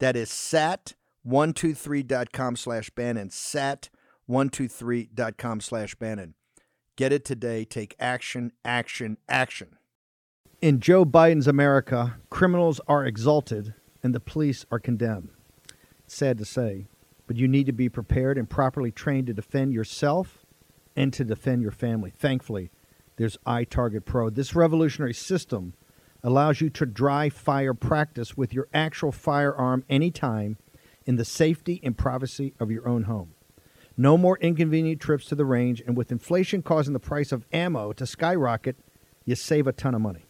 [0.00, 3.28] That is sat123.com slash Bannon.
[3.28, 6.34] Sat123.com slash Bannon.
[6.96, 7.64] Get it today.
[7.64, 9.76] Take action, action, action.
[10.60, 15.30] In Joe Biden's America, criminals are exalted and the police are condemned.
[16.06, 16.86] Sad to say,
[17.26, 20.44] but you need to be prepared and properly trained to defend yourself
[20.94, 22.10] and to defend your family.
[22.10, 22.70] Thankfully,
[23.16, 24.28] there's iTarget Pro.
[24.28, 25.74] This revolutionary system
[26.22, 30.58] allows you to dry fire practice with your actual firearm anytime
[31.06, 33.34] in the safety and privacy of your own home.
[33.96, 37.92] No more inconvenient trips to the range, and with inflation causing the price of ammo
[37.92, 38.76] to skyrocket,
[39.24, 40.26] you save a ton of money.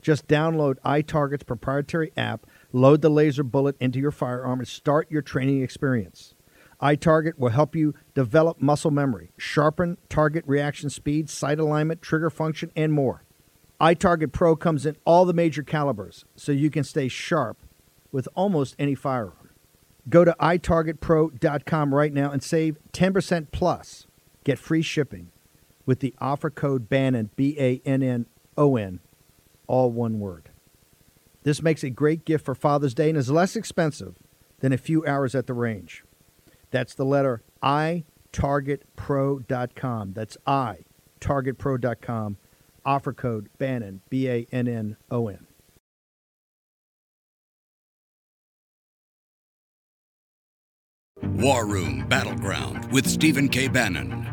[0.00, 5.22] Just download iTarget's proprietary app, load the laser bullet into your firearm, and start your
[5.22, 6.34] training experience.
[6.80, 12.70] iTarget will help you develop muscle memory, sharpen target reaction speed, sight alignment, trigger function,
[12.76, 13.24] and more.
[13.80, 17.58] iTarget Pro comes in all the major calibers, so you can stay sharp
[18.12, 19.37] with almost any firearm.
[20.08, 24.06] Go to itargetpro.com right now and save 10% plus.
[24.44, 25.30] Get free shipping
[25.84, 29.00] with the offer code Bannon, B A N N O N,
[29.66, 30.50] all one word.
[31.42, 34.16] This makes a great gift for Father's Day and is less expensive
[34.60, 36.04] than a few hours at the range.
[36.70, 38.04] That's the letter I.
[40.14, 40.76] That's I.
[42.84, 45.47] Offer code Bannon, B A N N O N.
[51.22, 53.68] War Room Battleground with Stephen K.
[53.68, 54.26] Bannon.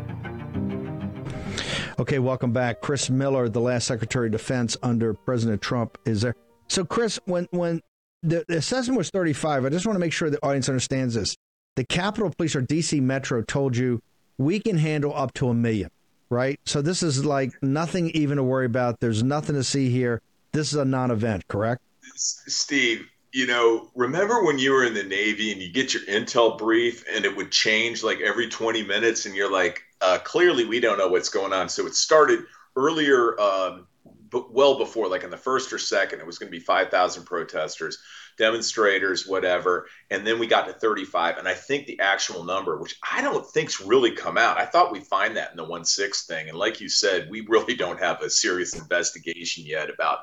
[1.98, 2.80] Okay, welcome back.
[2.80, 6.34] Chris Miller, the last Secretary of Defense under President Trump, is there.
[6.68, 7.80] So, Chris, when when
[8.22, 11.36] the, the assessment was 35, I just want to make sure the audience understands this.
[11.76, 14.00] The Capitol Police or DC Metro told you
[14.38, 15.90] we can handle up to a million,
[16.30, 16.60] right?
[16.66, 19.00] So this is like nothing even to worry about.
[19.00, 20.20] There's nothing to see here.
[20.52, 21.82] This is a non-event, correct?
[22.14, 26.56] Steve, you know, remember when you were in the Navy and you get your intel
[26.56, 30.80] brief and it would change like every 20 minutes and you're like, uh, clearly we
[30.80, 31.68] don't know what's going on.
[31.68, 32.44] So it started
[32.76, 33.86] earlier, um,
[34.30, 37.24] but well before, like in the first or second, it was going to be 5,000
[37.24, 37.98] protesters,
[38.38, 39.86] demonstrators, whatever.
[40.10, 41.36] And then we got to 35.
[41.36, 44.92] And I think the actual number, which I don't think's really come out, I thought
[44.92, 46.48] we'd find that in the 1 6 thing.
[46.48, 50.20] And like you said, we really don't have a serious investigation yet about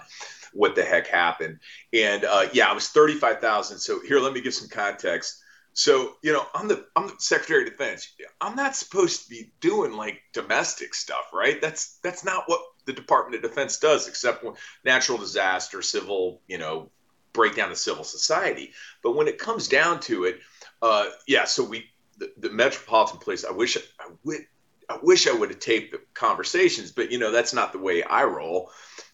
[0.54, 1.60] what the heck happened.
[1.94, 3.78] And uh, yeah, I was 35,000.
[3.78, 5.44] So here, let me give some context.
[5.74, 8.14] So, you know, I'm the I'm the Secretary of Defense.
[8.40, 11.60] I'm not supposed to be doing like domestic stuff, right?
[11.60, 14.54] That's that's not what the Department of Defense does, except when
[14.86, 16.92] natural disaster, civil, you know,
[17.34, 18.72] breakdown of civil society.
[19.02, 20.40] But when it comes down to it,
[20.84, 21.46] uh, yeah.
[21.46, 23.44] So we the, the Metropolitan Police.
[23.44, 24.42] I wish I would.
[24.90, 28.04] I wish I would have taped the conversations, but you know that's not the way
[28.04, 28.70] I roll.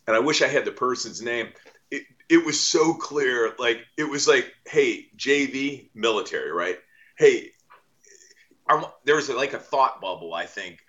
[0.10, 1.50] And I wish I had the person's name
[1.92, 3.54] it it was so clear.
[3.60, 6.80] Like it was like, hey, JV military, right?
[7.16, 7.52] Hey,
[8.68, 10.34] I'm, there was like a thought bubble.
[10.34, 10.80] I think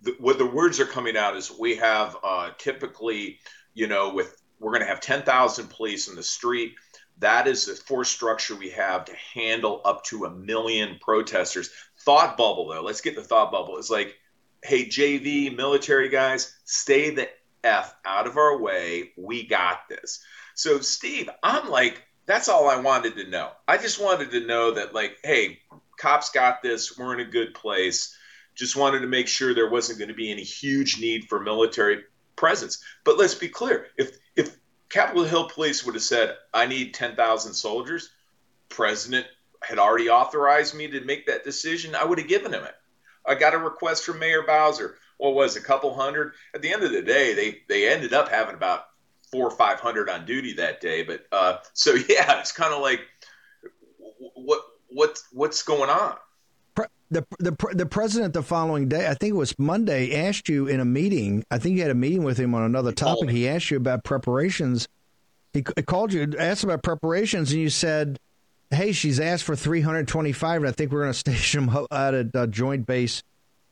[0.00, 3.38] the, what the words are coming out is we have uh, typically,
[3.74, 6.72] you know, with we're going to have ten thousand police in the street.
[7.18, 11.68] That is the force structure we have to handle up to a million protesters.
[12.00, 12.80] Thought bubble, though.
[12.80, 13.76] Let's get the thought bubble.
[13.76, 14.16] It's like,
[14.62, 17.28] hey, JV military guys, stay the
[17.64, 19.12] f out of our way.
[19.16, 20.24] We got this.
[20.54, 23.50] So, Steve, I'm like, that's all I wanted to know.
[23.66, 25.60] I just wanted to know that, like, hey,
[25.98, 26.96] cops got this.
[26.98, 28.16] We're in a good place.
[28.54, 32.04] Just wanted to make sure there wasn't going to be any huge need for military
[32.36, 32.82] presence.
[33.04, 34.56] But let's be clear: if if
[34.88, 38.10] Capitol Hill Police would have said, "I need ten thousand soldiers,"
[38.68, 39.26] President
[39.62, 41.94] had already authorized me to make that decision.
[41.94, 42.74] I would have given him it.
[43.26, 44.96] I got a request from Mayor Bowser.
[45.20, 46.32] What was a couple hundred?
[46.54, 48.86] At the end of the day, they they ended up having about
[49.30, 51.02] four or five hundred on duty that day.
[51.02, 53.00] But uh, so yeah, it's kind of like
[54.34, 56.16] what what what's going on.
[57.10, 60.80] The, the the president the following day, I think it was Monday, asked you in
[60.80, 61.44] a meeting.
[61.50, 63.28] I think you had a meeting with him on another topic.
[63.28, 64.88] He asked you about preparations.
[65.52, 68.18] He called you, asked about preparations, and you said,
[68.70, 72.34] "Hey, she's asked for 325, and I think we're going to station them out at
[72.34, 73.22] uh, Joint Base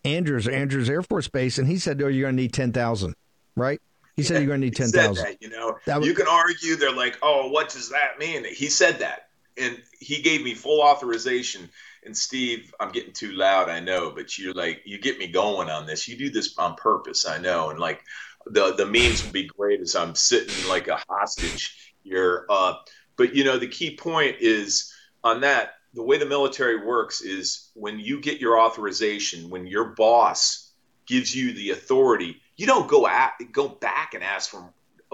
[0.05, 3.15] Andrews, Andrews Air Force Base." And he said, "Oh, you're going to need 10,000,
[3.57, 3.81] right?"
[4.19, 5.37] He said you're going to need ten thousand.
[5.41, 6.75] You know, was, you can argue.
[6.75, 10.83] They're like, "Oh, what does that mean?" He said that, and he gave me full
[10.83, 11.71] authorization.
[12.05, 15.69] And Steve, I'm getting too loud, I know, but you're like, you get me going
[15.69, 16.09] on this.
[16.09, 17.71] You do this on purpose, I know.
[17.71, 18.03] And like,
[18.47, 22.45] the the memes would be great as I'm sitting like a hostage here.
[22.51, 22.75] Uh,
[23.17, 25.75] but you know, the key point is on that.
[25.95, 30.71] The way the military works is when you get your authorization, when your boss
[31.07, 34.71] gives you the authority you don't go at go back and ask for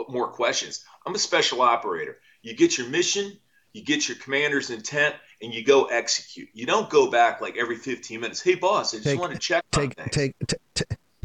[0.08, 0.84] more questions.
[1.06, 2.18] I'm a special operator.
[2.42, 3.38] You get your mission,
[3.72, 6.48] you get your commander's intent, and you go execute.
[6.52, 8.42] You don't go back like every 15 minutes.
[8.42, 9.62] Hey, boss, I just take, want to check.
[9.70, 10.34] Take take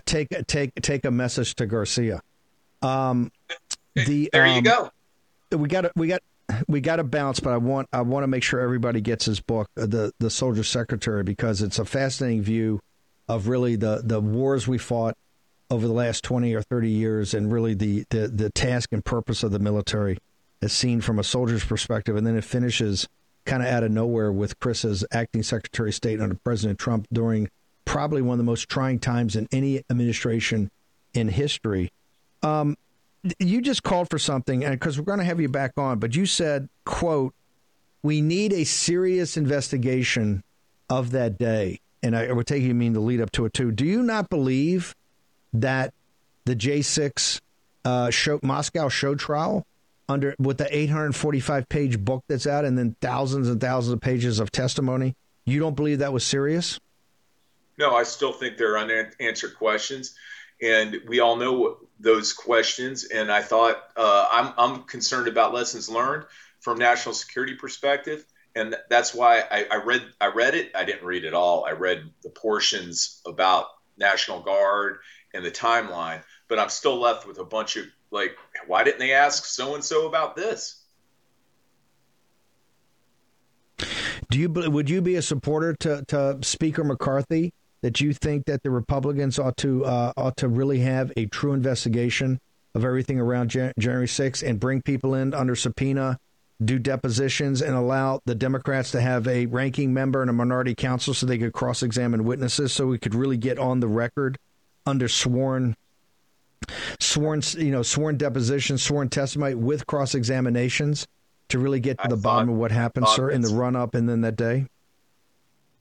[0.05, 2.21] take take take take a message to Garcia.
[2.81, 3.31] Um,
[3.95, 4.91] the there um, you go.
[5.51, 6.21] We got we got
[6.67, 9.39] we got to bounce, but I want I want to make sure everybody gets his
[9.39, 12.79] book, uh, the the Soldier Secretary, because it's a fascinating view
[13.27, 15.15] of really the the wars we fought
[15.69, 19.43] over the last 20 or 30 years and really the, the, the task and purpose
[19.43, 20.17] of the military
[20.61, 22.15] as seen from a soldier's perspective.
[22.15, 23.07] And then it finishes
[23.45, 27.07] kind of out of nowhere with Chris as acting Secretary of State under President Trump
[27.13, 27.49] during
[27.86, 30.69] probably one of the most trying times in any administration
[31.13, 31.91] in history.
[32.41, 32.76] Um,
[33.39, 36.15] you just called for something, and because we're going to have you back on, but
[36.15, 37.34] you said, "quote
[38.01, 40.43] We need a serious investigation
[40.89, 43.53] of that day." And I, I would take you mean the lead up to it
[43.53, 43.72] too.
[43.72, 44.95] Do you not believe
[45.53, 45.93] that
[46.45, 47.41] the J6
[47.86, 49.65] uh, show, Moscow show trial
[50.07, 54.39] under with the 845 page book that's out and then thousands and thousands of pages
[54.39, 55.15] of testimony,
[55.45, 56.80] you don't believe that was serious?
[57.78, 60.15] No, I still think there are unanswered questions.
[60.61, 63.06] and we all know those questions.
[63.06, 66.26] And I thought uh, I'm I'm concerned about lessons learned
[66.60, 68.26] from national security perspective,
[68.56, 70.72] and that's why I, I read I read it.
[70.76, 71.66] I didn't read it all.
[71.66, 75.00] I read the portions about National Guard
[75.34, 78.36] and the timeline, but I'm still left with a bunch of like,
[78.66, 80.84] why didn't they ask so and so about this?
[84.32, 88.63] Do you would you be a supporter to, to Speaker McCarthy that you think that
[88.63, 92.39] the Republicans ought to uh, ought to really have a true investigation
[92.75, 96.19] of everything around Jan- January 6th and bring people in under subpoena,
[96.63, 101.13] do depositions, and allow the Democrats to have a ranking member and a minority counsel
[101.13, 104.38] so they could cross examine witnesses, so we could really get on the record
[104.86, 105.75] under sworn
[106.99, 111.07] sworn you know sworn depositions, sworn testimony with cross examinations
[111.49, 114.07] to really get to the bottom of what happened, sir, in the run up and
[114.07, 114.67] then that day.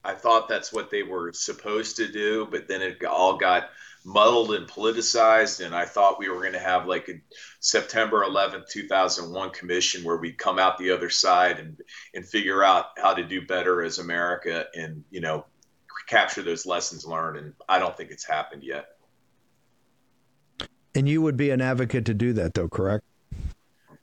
[0.09, 3.69] I thought that's what they were supposed to do, but then it all got
[4.03, 5.63] muddled and politicized.
[5.63, 7.21] And I thought we were going to have like a
[7.59, 11.79] September 11th, 2001 commission where we come out the other side and,
[12.15, 15.45] and figure out how to do better as America and, you know,
[16.07, 17.37] capture those lessons learned.
[17.37, 18.87] And I don't think it's happened yet.
[20.95, 23.03] And you would be an advocate to do that, though, correct?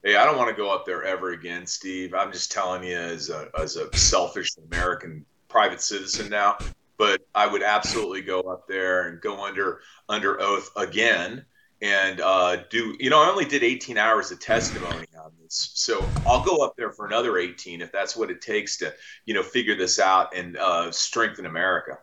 [0.05, 2.15] Hey, I don't want to go up there ever again, Steve.
[2.15, 5.27] I'm just telling you, as a as a selfish American
[5.57, 6.59] private citizen now,
[6.99, 11.47] but I would absolutely go up there and go under under oath again
[11.81, 12.95] and uh, do.
[13.01, 16.75] You know, I only did 18 hours of testimony on this, so I'll go up
[16.77, 18.93] there for another 18 if that's what it takes to,
[19.25, 21.97] you know, figure this out and uh, strengthen America.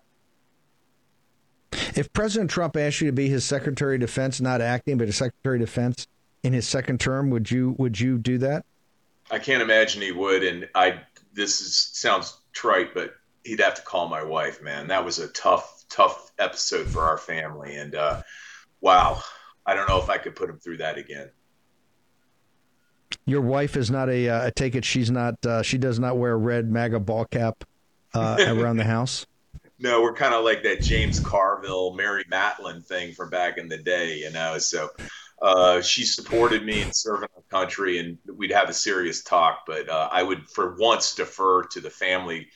[1.95, 5.17] If President Trump asked you to be his Secretary of Defense, not acting, but his
[5.17, 6.07] Secretary of Defense
[6.41, 8.65] in his second term, would you would you do that?
[9.29, 11.01] I can't imagine he would, and I.
[11.35, 14.87] This is, sounds trite, but he'd have to call my wife, man.
[14.87, 17.75] That was a tough, tough episode for our family.
[17.75, 18.21] And uh,
[18.81, 19.21] wow,
[19.65, 21.29] I don't know if I could put him through that again.
[23.25, 24.29] Your wife is not a.
[24.29, 25.43] Uh, I take it she's not.
[25.45, 27.63] Uh, she does not wear a red MAGA ball cap
[28.13, 29.25] uh, around the house.
[29.79, 33.77] No, we're kind of like that James Carville, Mary Matalin thing from back in the
[33.77, 34.57] day, you know.
[34.57, 34.89] So
[35.41, 39.63] uh, she supported me in serving our country, and we'd have a serious talk.
[39.67, 42.47] But uh, I would, for once, defer to the family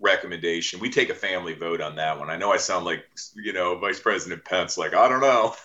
[0.00, 0.80] recommendation.
[0.80, 2.30] We take a family vote on that one.
[2.30, 5.54] I know I sound like, you know, Vice President Pence, like, I don't know.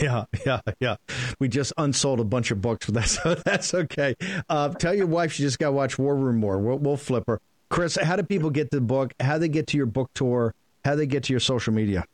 [0.00, 0.96] Yeah, yeah, yeah.
[1.40, 4.16] We just unsold a bunch of books, but that's that's okay.
[4.48, 6.58] Uh, tell your wife she just got to watch War Room more.
[6.58, 7.38] We'll, we'll flip her.
[7.68, 9.12] Chris, how do people get the book?
[9.20, 10.54] How do they get to your book tour?
[10.86, 12.06] How do they get to your social media?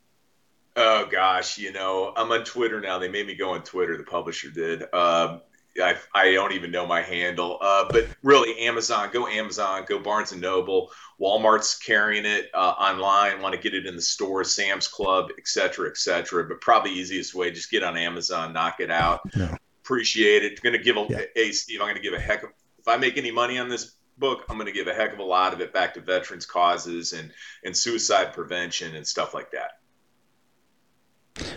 [0.74, 2.98] Oh gosh, you know, I'm on Twitter now.
[2.98, 3.96] They made me go on Twitter.
[3.96, 4.82] The publisher did.
[4.92, 5.40] Um,
[5.80, 7.58] I, I don't even know my handle.
[7.60, 10.90] Uh, but really, Amazon, go Amazon, go Barnes and Noble.
[11.20, 13.40] Walmart's carrying it uh, online.
[13.40, 16.44] Want to get it in the store, Sam's Club, et cetera, et cetera.
[16.44, 19.20] But probably easiest way, just get on Amazon, knock it out.
[19.34, 19.56] No.
[19.82, 20.60] Appreciate it.
[20.62, 21.22] Going to give a, yeah.
[21.34, 22.50] hey Steve, I'm going to give a heck of.
[22.78, 25.18] If I make any money on this book, I'm going to give a heck of
[25.18, 27.32] a lot of it back to veterans causes and
[27.64, 29.78] and suicide prevention and stuff like that.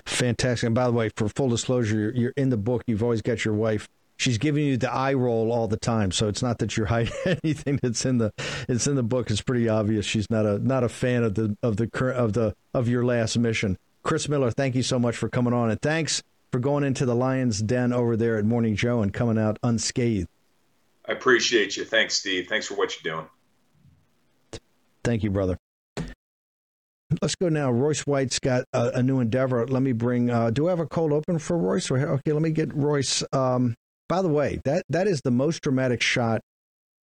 [0.06, 0.68] Fantastic.
[0.68, 2.84] And by the way, for full disclosure, you're, you're in the book.
[2.86, 3.88] You've always got your wife
[4.20, 6.12] she's giving you the eye roll all the time.
[6.12, 7.14] So it's not that you're hiding
[7.44, 8.32] anything that's in the
[8.68, 9.32] it's in the book.
[9.32, 12.34] It's pretty obvious she's not a not a fan of the of the current of
[12.34, 13.78] the of your last mission.
[14.04, 17.16] Chris Miller, thank you so much for coming on, and thanks for going into the
[17.16, 20.28] Lions Den over there at Morning Joe and coming out unscathed.
[21.08, 21.86] I appreciate you.
[21.86, 22.48] Thanks, Steve.
[22.48, 23.28] Thanks for what you're doing.
[25.04, 25.58] Thank you, brother.
[27.22, 27.72] Let's go now.
[27.72, 29.66] Royce White's got a, a new endeavor.
[29.66, 30.30] Let me bring.
[30.30, 31.90] Uh, do I have a cold open for Royce?
[31.92, 33.24] Okay, let me get Royce.
[33.34, 33.76] Um,
[34.10, 36.42] by the way, that that is the most dramatic shot.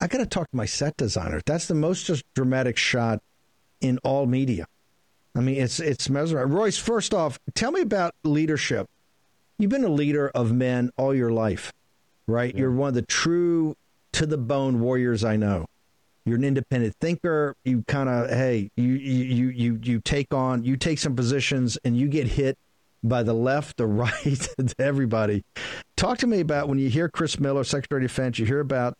[0.00, 1.40] I got to talk to my set designer.
[1.46, 3.20] That's the most dramatic shot
[3.80, 4.66] in all media.
[5.36, 6.52] I mean, it's it's mesmerizing.
[6.52, 8.88] Royce, first off, tell me about leadership.
[9.58, 11.72] You've been a leader of men all your life,
[12.26, 12.52] right?
[12.52, 12.62] Yeah.
[12.62, 13.76] You're one of the true
[14.12, 15.66] to the bone warriors I know.
[16.24, 17.54] You're an independent thinker.
[17.64, 21.96] You kind of hey, you you you you take on you take some positions and
[21.96, 22.56] you get hit
[23.04, 24.48] by the left, the right,
[24.78, 25.44] everybody.
[25.96, 28.96] Talk to me about when you hear Chris Miller, Secretary of Defense, you hear about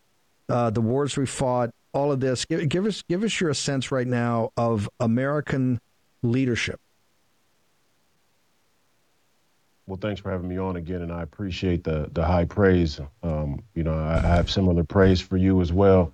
[0.47, 2.45] uh, the wars we fought, all of this.
[2.45, 5.81] Give, give, us give us your sense right now of American
[6.21, 6.79] leadership.
[9.87, 12.99] Well, thanks for having me on again, and I appreciate the the high praise.
[13.21, 16.11] Um, you know, I, I, have similar praise for you as well.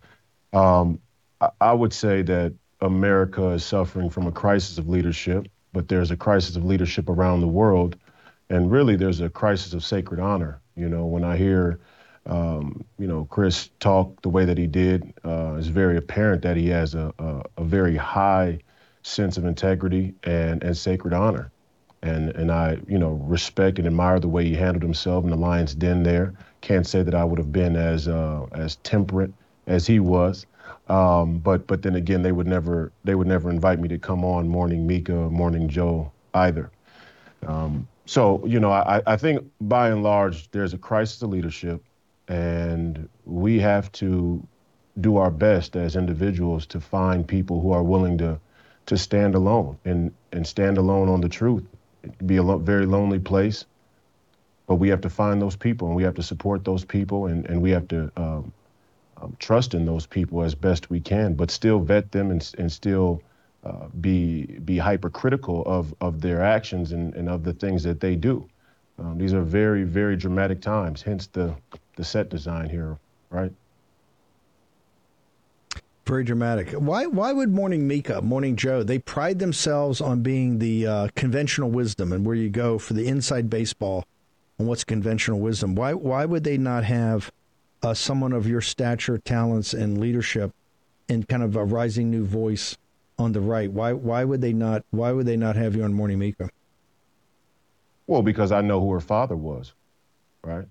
[0.51, 0.99] Um,
[1.39, 6.11] I, I would say that America is suffering from a crisis of leadership but there's
[6.11, 7.95] a crisis of leadership around the world.
[8.49, 10.59] And really, there's a crisis of sacred honor.
[10.75, 11.79] You know, when I hear,
[12.25, 16.57] um, you know, Chris talk the way that he did, uh, it's very apparent that
[16.57, 18.59] he has a, a, a, very high
[19.03, 21.51] sense of integrity and, and sacred honor.
[22.03, 25.35] and and I you know respect and admire the way he handled himself in the
[25.37, 26.03] Lions Den.
[26.03, 29.33] There, can't say that I would have been as uh, as temperate
[29.67, 30.45] as he was.
[30.91, 34.25] Um, but but then again, they would never they would never invite me to come
[34.25, 36.69] on Morning Mika, Morning Joe either.
[37.47, 41.81] Um, so you know, I, I think by and large there's a crisis of leadership,
[42.27, 44.45] and we have to
[44.99, 48.37] do our best as individuals to find people who are willing to
[48.87, 51.63] to stand alone and and stand alone on the truth.
[52.03, 53.65] It'd be a lo- very lonely place,
[54.67, 57.45] but we have to find those people and we have to support those people and
[57.45, 58.51] and we have to um,
[59.21, 62.71] um, trust in those people as best we can, but still vet them and and
[62.71, 63.21] still.
[63.63, 68.15] Uh, be be hypercritical of of their actions and, and of the things that they
[68.15, 68.43] do.
[68.97, 71.03] Um, these are very very dramatic times.
[71.03, 71.55] Hence the
[71.95, 72.97] the set design here,
[73.29, 73.51] right?
[76.07, 76.71] Very dramatic.
[76.71, 77.05] Why?
[77.05, 82.11] Why would Morning Mika, Morning Joe, they pride themselves on being the uh, conventional wisdom
[82.11, 84.05] and where you go for the inside baseball
[84.59, 85.75] on what's conventional wisdom.
[85.75, 85.93] Why?
[85.93, 87.31] Why would they not have
[87.83, 90.51] uh, someone of your stature, talents, and leadership,
[91.09, 92.77] and kind of a rising new voice
[93.17, 93.71] on the right?
[93.71, 93.93] Why?
[93.93, 94.83] Why would they not?
[94.91, 96.49] Why would they not have you on Morning Mika?
[98.07, 99.73] Well, because I know who her father was,
[100.43, 100.65] right?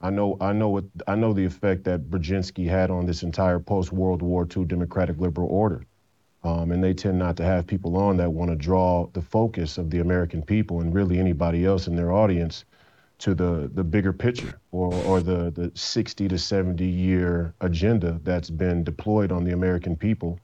[0.00, 3.58] I know I know what I know the effect that Brzezinski had on this entire
[3.58, 5.84] post World War II democratic liberal order.
[6.42, 9.78] Um, and they tend not to have people on that want to draw the focus
[9.78, 12.66] of the American people and really anybody else in their audience
[13.24, 18.50] to the, the bigger picture or, or the, the 60 to 70 year agenda that's
[18.50, 20.38] been deployed on the American people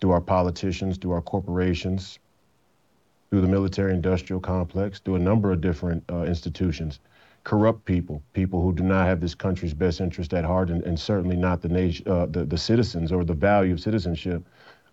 [0.00, 2.18] through our politicians, through our corporations,
[3.30, 6.98] through the military industrial complex, through a number of different uh, institutions
[7.44, 10.98] corrupt people, people who do not have this country's best interest at heart, and, and
[10.98, 14.44] certainly not the, nation, uh, the, the citizens or the value of citizenship.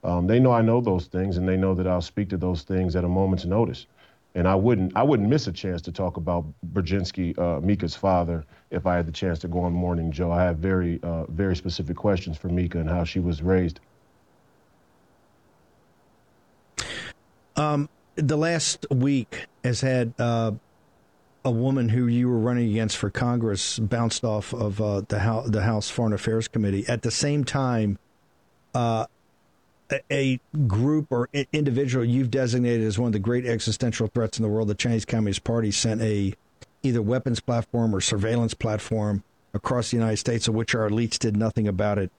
[0.05, 2.61] Um, they know I know those things, and they know that I'll speak to those
[2.61, 3.87] things at a moment's notice.
[4.35, 8.45] And I wouldn't I wouldn't miss a chance to talk about Brzezinski, uh, Mika's father,
[8.69, 10.31] if I had the chance to go on Morning Joe.
[10.31, 13.79] I have very uh, very specific questions for Mika and how she was raised.
[17.55, 20.51] Um, the last week has had uh,
[21.45, 25.49] a woman who you were running against for Congress bounced off of uh, the House,
[25.49, 26.85] the House Foreign Affairs Committee.
[26.87, 27.99] At the same time,
[28.73, 29.05] uh,
[30.11, 34.49] a, group or individual you've designated as one of the great existential threats in the
[34.49, 36.33] world, the Chinese Communist Party, sent a
[36.83, 39.23] either weapons platform or surveillance platform
[39.53, 42.11] across the United States, of which our elites did nothing about it.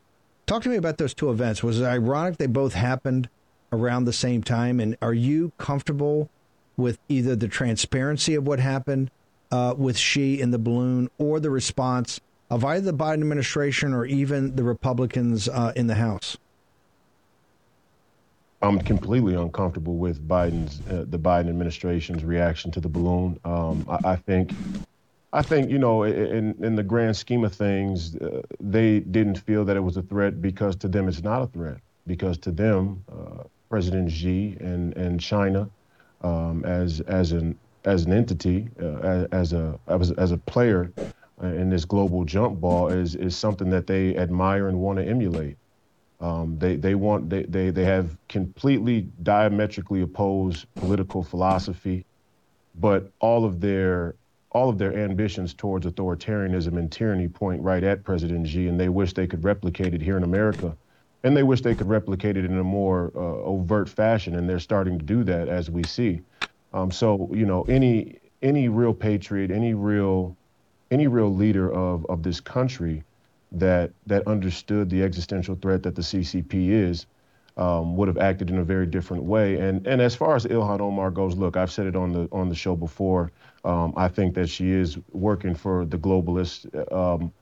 [0.46, 1.62] Talk to me about those two events.
[1.62, 3.28] Was it ironic they both happened
[3.72, 4.80] around the same time?
[4.80, 6.30] And are you comfortable
[6.76, 9.10] with either the transparency of what happened
[9.50, 14.04] uh, with Xi in the balloon or the response of either the Biden administration or
[14.06, 16.36] even the Republicans uh, in the House?
[18.62, 23.38] I'm completely uncomfortable with Biden's uh, the Biden administration's reaction to the balloon.
[23.44, 24.52] Um, I, I, think,
[25.32, 29.64] I think you know, in in the grand scheme of things, uh, they didn't feel
[29.66, 33.04] that it was a threat because to them it's not a threat because to them,
[33.12, 35.68] uh, President Xi and and China,
[36.22, 40.92] um, as as an as an entity, uh, as a as, as a player
[41.42, 45.04] uh, in this global jump ball is is something that they admire and want to
[45.04, 45.57] emulate.
[46.20, 52.06] Um, they they want they, they they have completely diametrically opposed political philosophy,
[52.74, 54.14] but all of their
[54.50, 58.88] all of their ambitions towards authoritarianism and tyranny point right at President Xi, and they
[58.88, 60.74] wish they could replicate it here in America,
[61.22, 64.58] and they wish they could replicate it in a more uh, overt fashion, and they're
[64.58, 66.22] starting to do that as we see.
[66.72, 70.34] Um, so you know, any any real patriot, any real
[70.90, 73.04] any real leader of of this country
[73.59, 77.07] that that understood the existential threat that the CCP is
[77.57, 79.59] um, would have acted in a very different way.
[79.59, 82.48] And and as far as Ilhan Omar goes, look, I've said it on the on
[82.48, 83.32] the show before.
[83.64, 86.66] Um, I think that she is working for the globalists.
[86.92, 87.32] Um,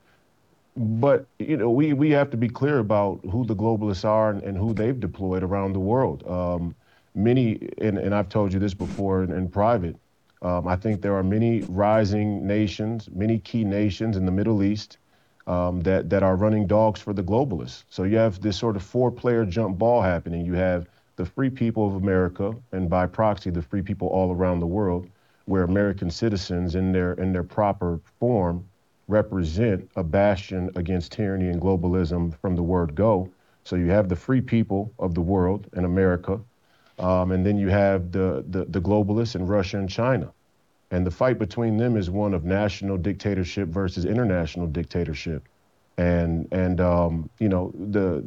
[0.77, 4.43] but you know, we we have to be clear about who the globalists are and,
[4.43, 6.25] and who they've deployed around the world.
[6.27, 6.75] Um,
[7.13, 9.95] many, and, and I've told you this before in, in private,
[10.41, 14.97] um, I think there are many rising nations, many key nations in the Middle East
[15.47, 17.83] um, that, that are running dogs for the globalists.
[17.89, 20.45] So you have this sort of four player jump ball happening.
[20.45, 24.59] You have the free people of America, and by proxy, the free people all around
[24.59, 25.07] the world,
[25.45, 28.65] where American citizens in their, in their proper form
[29.07, 33.29] represent a bastion against tyranny and globalism from the word go.
[33.63, 36.39] So you have the free people of the world in America
[36.99, 40.31] um, and then you have the, the, the globalists in Russia and China.
[40.91, 45.47] And the fight between them is one of national dictatorship versus international dictatorship.
[45.97, 48.23] And, and um, you know, the,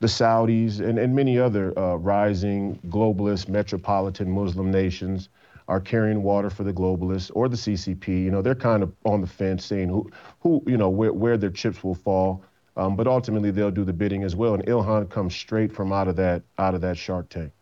[0.00, 5.28] the Saudis and, and many other uh, rising globalist metropolitan Muslim nations
[5.68, 8.08] are carrying water for the globalists or the CCP.
[8.08, 10.10] You know, they're kind of on the fence, saying who,
[10.40, 12.42] who, you know, where, where their chips will fall.
[12.76, 14.54] Um, but ultimately, they'll do the bidding as well.
[14.54, 17.52] And Ilhan comes straight from out of that out of that Shark Tank.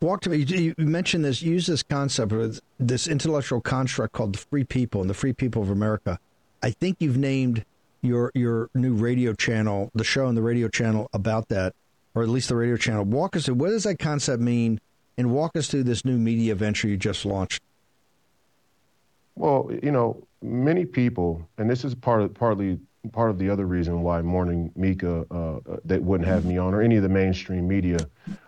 [0.00, 0.38] Walk to me.
[0.38, 1.42] You mentioned this.
[1.42, 5.62] Use this concept of this intellectual construct called the Free People and the Free People
[5.62, 6.18] of America.
[6.62, 7.64] I think you've named
[8.02, 11.74] your your new radio channel, the show and the radio channel about that,
[12.14, 13.04] or at least the radio channel.
[13.04, 14.80] Walk us through what does that concept mean,
[15.16, 17.62] and walk us through this new media venture you just launched.
[19.34, 22.78] Well, you know, many people, and this is part of partly
[23.12, 26.82] part of the other reason why Morning Mika uh, they wouldn't have me on or
[26.82, 27.98] any of the mainstream media,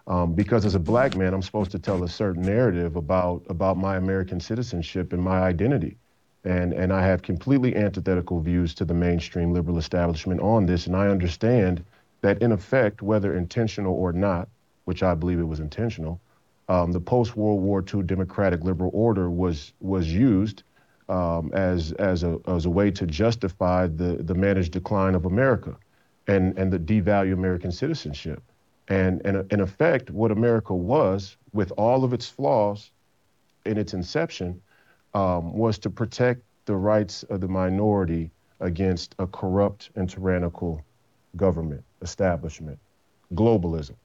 [0.06, 3.76] um, because as a black man, I'm supposed to tell a certain narrative about about
[3.78, 5.96] my American citizenship and my identity,
[6.44, 10.96] and and I have completely antithetical views to the mainstream liberal establishment on this, and
[10.96, 11.84] I understand
[12.22, 14.48] that in effect, whether intentional or not,
[14.84, 16.20] which I believe it was intentional,
[16.68, 20.64] um, the post World War II democratic liberal order was was used
[21.10, 25.76] um, as as a as a way to justify the the managed decline of America,
[26.28, 28.42] and and the devalue American citizenship,
[28.88, 32.92] and and in effect, what America was, with all of its flaws,
[33.66, 34.62] in its inception,
[35.14, 38.30] um, was to protect the rights of the minority
[38.60, 40.84] against a corrupt and tyrannical
[41.36, 42.78] government establishment,
[43.34, 43.96] globalism.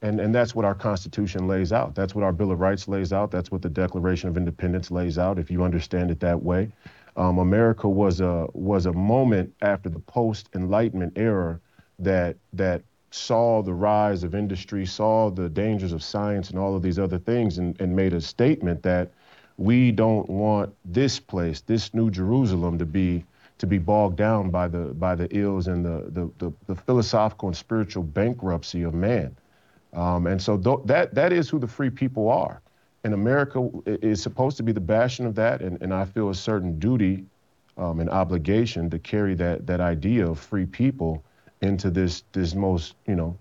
[0.00, 1.94] And, and that's what our Constitution lays out.
[1.94, 3.30] That's what our Bill of Rights lays out.
[3.30, 6.70] That's what the Declaration of Independence lays out, if you understand it that way.
[7.16, 11.58] Um, America was a, was a moment after the post Enlightenment era
[11.98, 16.82] that, that saw the rise of industry, saw the dangers of science and all of
[16.82, 19.10] these other things, and, and made a statement that
[19.56, 23.24] we don't want this place, this New Jerusalem, to be
[23.58, 27.48] to be bogged down by the by the ills and the the, the, the philosophical
[27.48, 29.36] and spiritual bankruptcy of man.
[29.92, 32.60] Um, and so th- that that is who the free people are.
[33.04, 35.62] And America is supposed to be the bastion of that.
[35.62, 37.24] And, and I feel a certain duty
[37.76, 41.22] um, and obligation to carry that that idea of free people
[41.62, 43.36] into this this most you know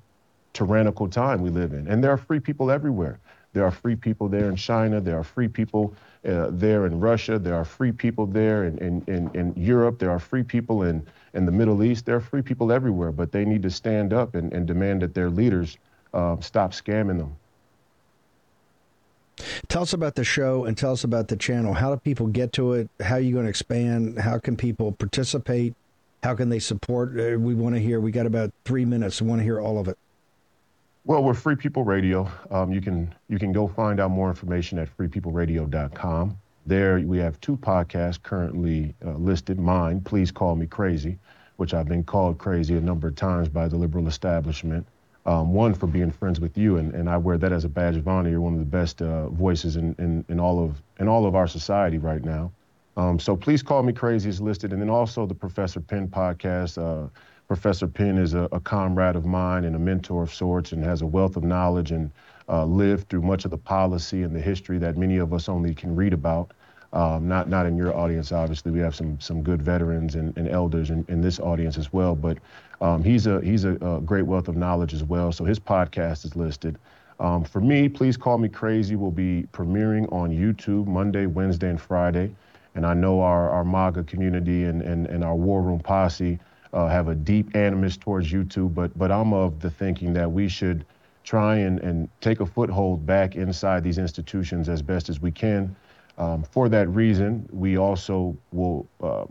[0.53, 1.87] tyrannical time we live in.
[1.87, 3.19] And there are free people everywhere.
[3.53, 4.99] There are free people there in China.
[4.99, 5.93] There are free people
[6.27, 7.39] uh, there in Russia.
[7.39, 9.99] There are free people there in, in, in, in, Europe.
[9.99, 12.05] There are free people in, in the Middle East.
[12.05, 15.13] There are free people everywhere, but they need to stand up and, and demand that
[15.13, 15.77] their leaders
[16.13, 17.35] uh, stop scamming them.
[19.67, 21.73] Tell us about the show and tell us about the channel.
[21.73, 22.89] How do people get to it?
[22.99, 24.17] How are you going to expand?
[24.17, 25.75] How can people participate?
[26.23, 27.11] How can they support?
[27.11, 27.99] Uh, we want to hear.
[27.99, 29.21] We got about three minutes.
[29.21, 29.97] We want to hear all of it.
[31.05, 32.29] Well, we're Free People Radio.
[32.51, 36.37] Um, you can you can go find out more information at freepeopleradio.com.
[36.65, 39.57] There we have two podcasts currently uh, listed.
[39.57, 41.17] Mine, Please Call Me Crazy,
[41.55, 44.85] which I've been called crazy a number of times by the liberal establishment.
[45.27, 47.97] Um, one for being friends with you, and, and I wear that as a badge
[47.97, 48.29] of honor.
[48.29, 51.35] You're one of the best uh, voices in, in, in all of in all of
[51.35, 52.49] our society right now.
[52.95, 56.77] Um, so please call me crazy is listed, and then also the Professor Penn podcast.
[56.77, 57.09] Uh,
[57.47, 61.01] Professor Penn is a, a, comrade of mine and a mentor of sorts and has
[61.01, 62.11] a wealth of knowledge and
[62.49, 65.73] uh, lived through much of the policy and the history that many of us only
[65.73, 66.51] can read about.
[66.93, 68.71] Um, not not in your audience, obviously.
[68.71, 72.15] We have some some good veterans and, and elders in, in this audience as well.
[72.15, 72.37] But
[72.81, 75.31] um, he's a he's a, a, great wealth of knowledge as well.
[75.31, 76.77] So his podcast is listed.
[77.19, 78.95] Um, for me, please call me crazy.
[78.95, 82.35] Will be premiering on YouTube Monday, Wednesday, and Friday.
[82.75, 86.37] And I know our, our MAGA community and, and, and our War Room posse
[86.73, 90.47] uh, have a deep animus towards YouTube, but but I'm of the thinking that we
[90.47, 90.85] should
[91.23, 95.75] try and, and take a foothold back inside these institutions as best as we can.
[96.17, 99.25] Um, for that reason, we also will uh,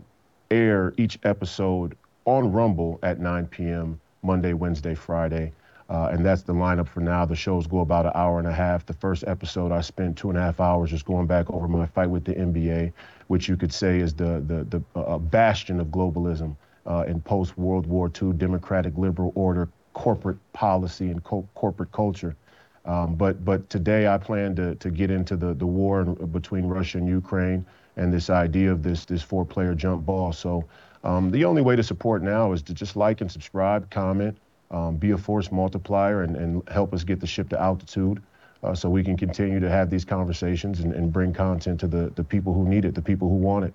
[0.51, 1.97] air each episode
[2.27, 3.99] on Rumble at 9 p.m.
[4.21, 5.53] Monday, Wednesday, Friday.
[5.89, 7.25] Uh, and that's the lineup for now.
[7.25, 8.85] The shows go about an hour and a half.
[8.85, 11.85] The first episode, I spent two and a half hours just going back over my
[11.85, 12.91] fight with the NBA,
[13.27, 17.57] which you could say is the the the uh, bastion of globalism uh, in post
[17.57, 22.35] World War II democratic liberal order, corporate policy, and co- corporate culture.
[22.83, 26.97] Um, but but today I plan to to get into the the war between Russia
[26.97, 27.65] and Ukraine
[27.95, 30.33] and this idea of this this four player jump ball.
[30.33, 30.65] So
[31.07, 34.37] um, the only way to support now is to just like and subscribe, comment,
[34.71, 38.21] um, be a force multiplier, and, and help us get the ship to altitude.
[38.61, 42.11] Uh, so we can continue to have these conversations and, and bring content to the,
[42.15, 43.73] the people who need it, the people who want it.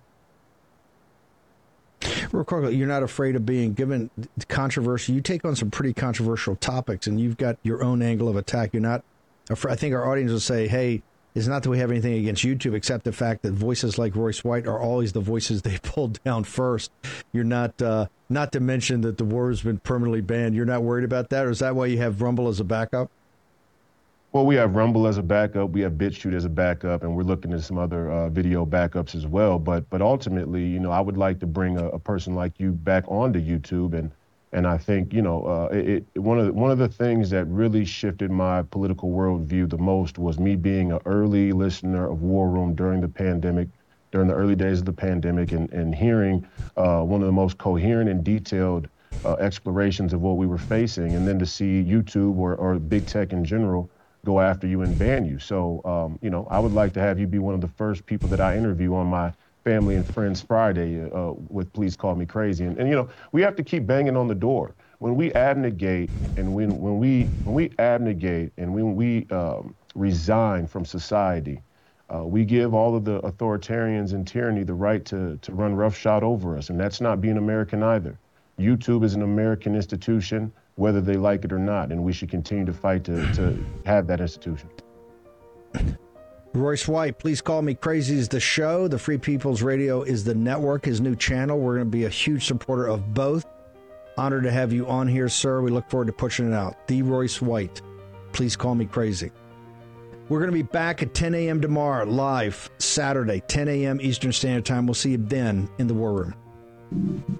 [2.32, 4.10] Real you're not afraid of being given
[4.48, 5.14] controversy.
[5.14, 8.74] You take on some pretty controversial topics, and you've got your own angle of attack.
[8.74, 9.04] You're not.
[9.48, 11.02] I think our audience will say, "Hey,
[11.34, 14.44] it's not that we have anything against YouTube, except the fact that voices like Royce
[14.44, 16.90] White are always the voices they pulled down first.
[17.32, 20.54] You're not, uh, not to mention that the war has been permanently banned.
[20.54, 23.10] You're not worried about that, or is that why you have Rumble as a backup?
[24.32, 25.70] Well, we have Rumble as a backup.
[25.70, 29.14] We have BitChute as a backup, and we're looking at some other uh, video backups
[29.14, 29.58] as well.
[29.58, 32.72] But but ultimately, you know, I would like to bring a, a person like you
[32.72, 34.10] back onto YouTube, and
[34.52, 37.30] and I think you know, uh, it, it, one of the, one of the things
[37.30, 42.22] that really shifted my political worldview the most was me being an early listener of
[42.22, 43.68] War Room during the pandemic,
[44.10, 46.46] during the early days of the pandemic, and and hearing
[46.76, 48.88] uh, one of the most coherent and detailed
[49.24, 53.06] uh, explorations of what we were facing, and then to see YouTube or or big
[53.06, 53.90] tech in general
[54.24, 55.38] go after you and ban you.
[55.38, 58.06] So, um, you know, I would like to have you be one of the first
[58.06, 59.32] people that I interview on my
[59.64, 62.64] Family and Friends Friday uh, with Please Call Me Crazy.
[62.64, 64.74] And, and, you know, we have to keep banging on the door.
[64.98, 70.66] When we abnegate and when, when, we, when we abnegate and when we um, resign
[70.66, 71.60] from society,
[72.14, 76.22] uh, we give all of the authoritarians and tyranny the right to, to run roughshod
[76.22, 76.70] over us.
[76.70, 78.18] And that's not being American either.
[78.58, 81.90] YouTube is an American institution whether they like it or not.
[81.90, 84.68] And we should continue to fight to, to have that institution.
[86.54, 88.86] Royce White, please call me crazy is the show.
[88.86, 91.58] The Free People's Radio is the network, his new channel.
[91.58, 93.46] We're going to be a huge supporter of both.
[94.18, 95.62] Honored to have you on here, sir.
[95.62, 96.86] We look forward to pushing it out.
[96.88, 97.80] The Royce White,
[98.32, 99.30] please call me crazy.
[100.28, 101.62] We're going to be back at 10 a.m.
[101.62, 103.98] tomorrow, live Saturday, 10 a.m.
[104.02, 104.86] Eastern Standard Time.
[104.86, 107.38] We'll see you then in the War Room.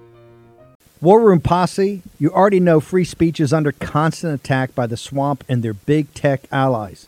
[1.01, 5.43] War Room Posse, you already know free speech is under constant attack by the swamp
[5.47, 7.07] and their big tech allies.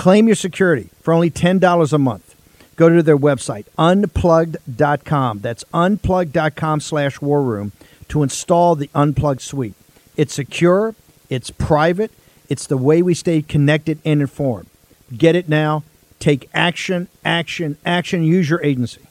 [0.00, 2.34] Claim your security for only $10 a month.
[2.76, 5.40] Go to their website, unplugged.com.
[5.40, 7.72] That's unplugged.com slash war room
[8.08, 9.74] to install the Unplugged suite.
[10.16, 10.94] It's secure,
[11.28, 12.12] it's private,
[12.48, 14.68] it's the way we stay connected and informed.
[15.14, 15.82] Get it now.
[16.18, 18.22] Take action, action, action.
[18.22, 19.02] Use your agency.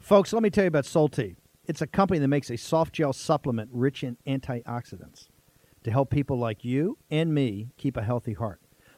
[0.00, 1.36] Folks, let me tell you about Solti.
[1.66, 5.26] It's a company that makes a soft gel supplement rich in antioxidants
[5.84, 8.58] to help people like you and me keep a healthy heart.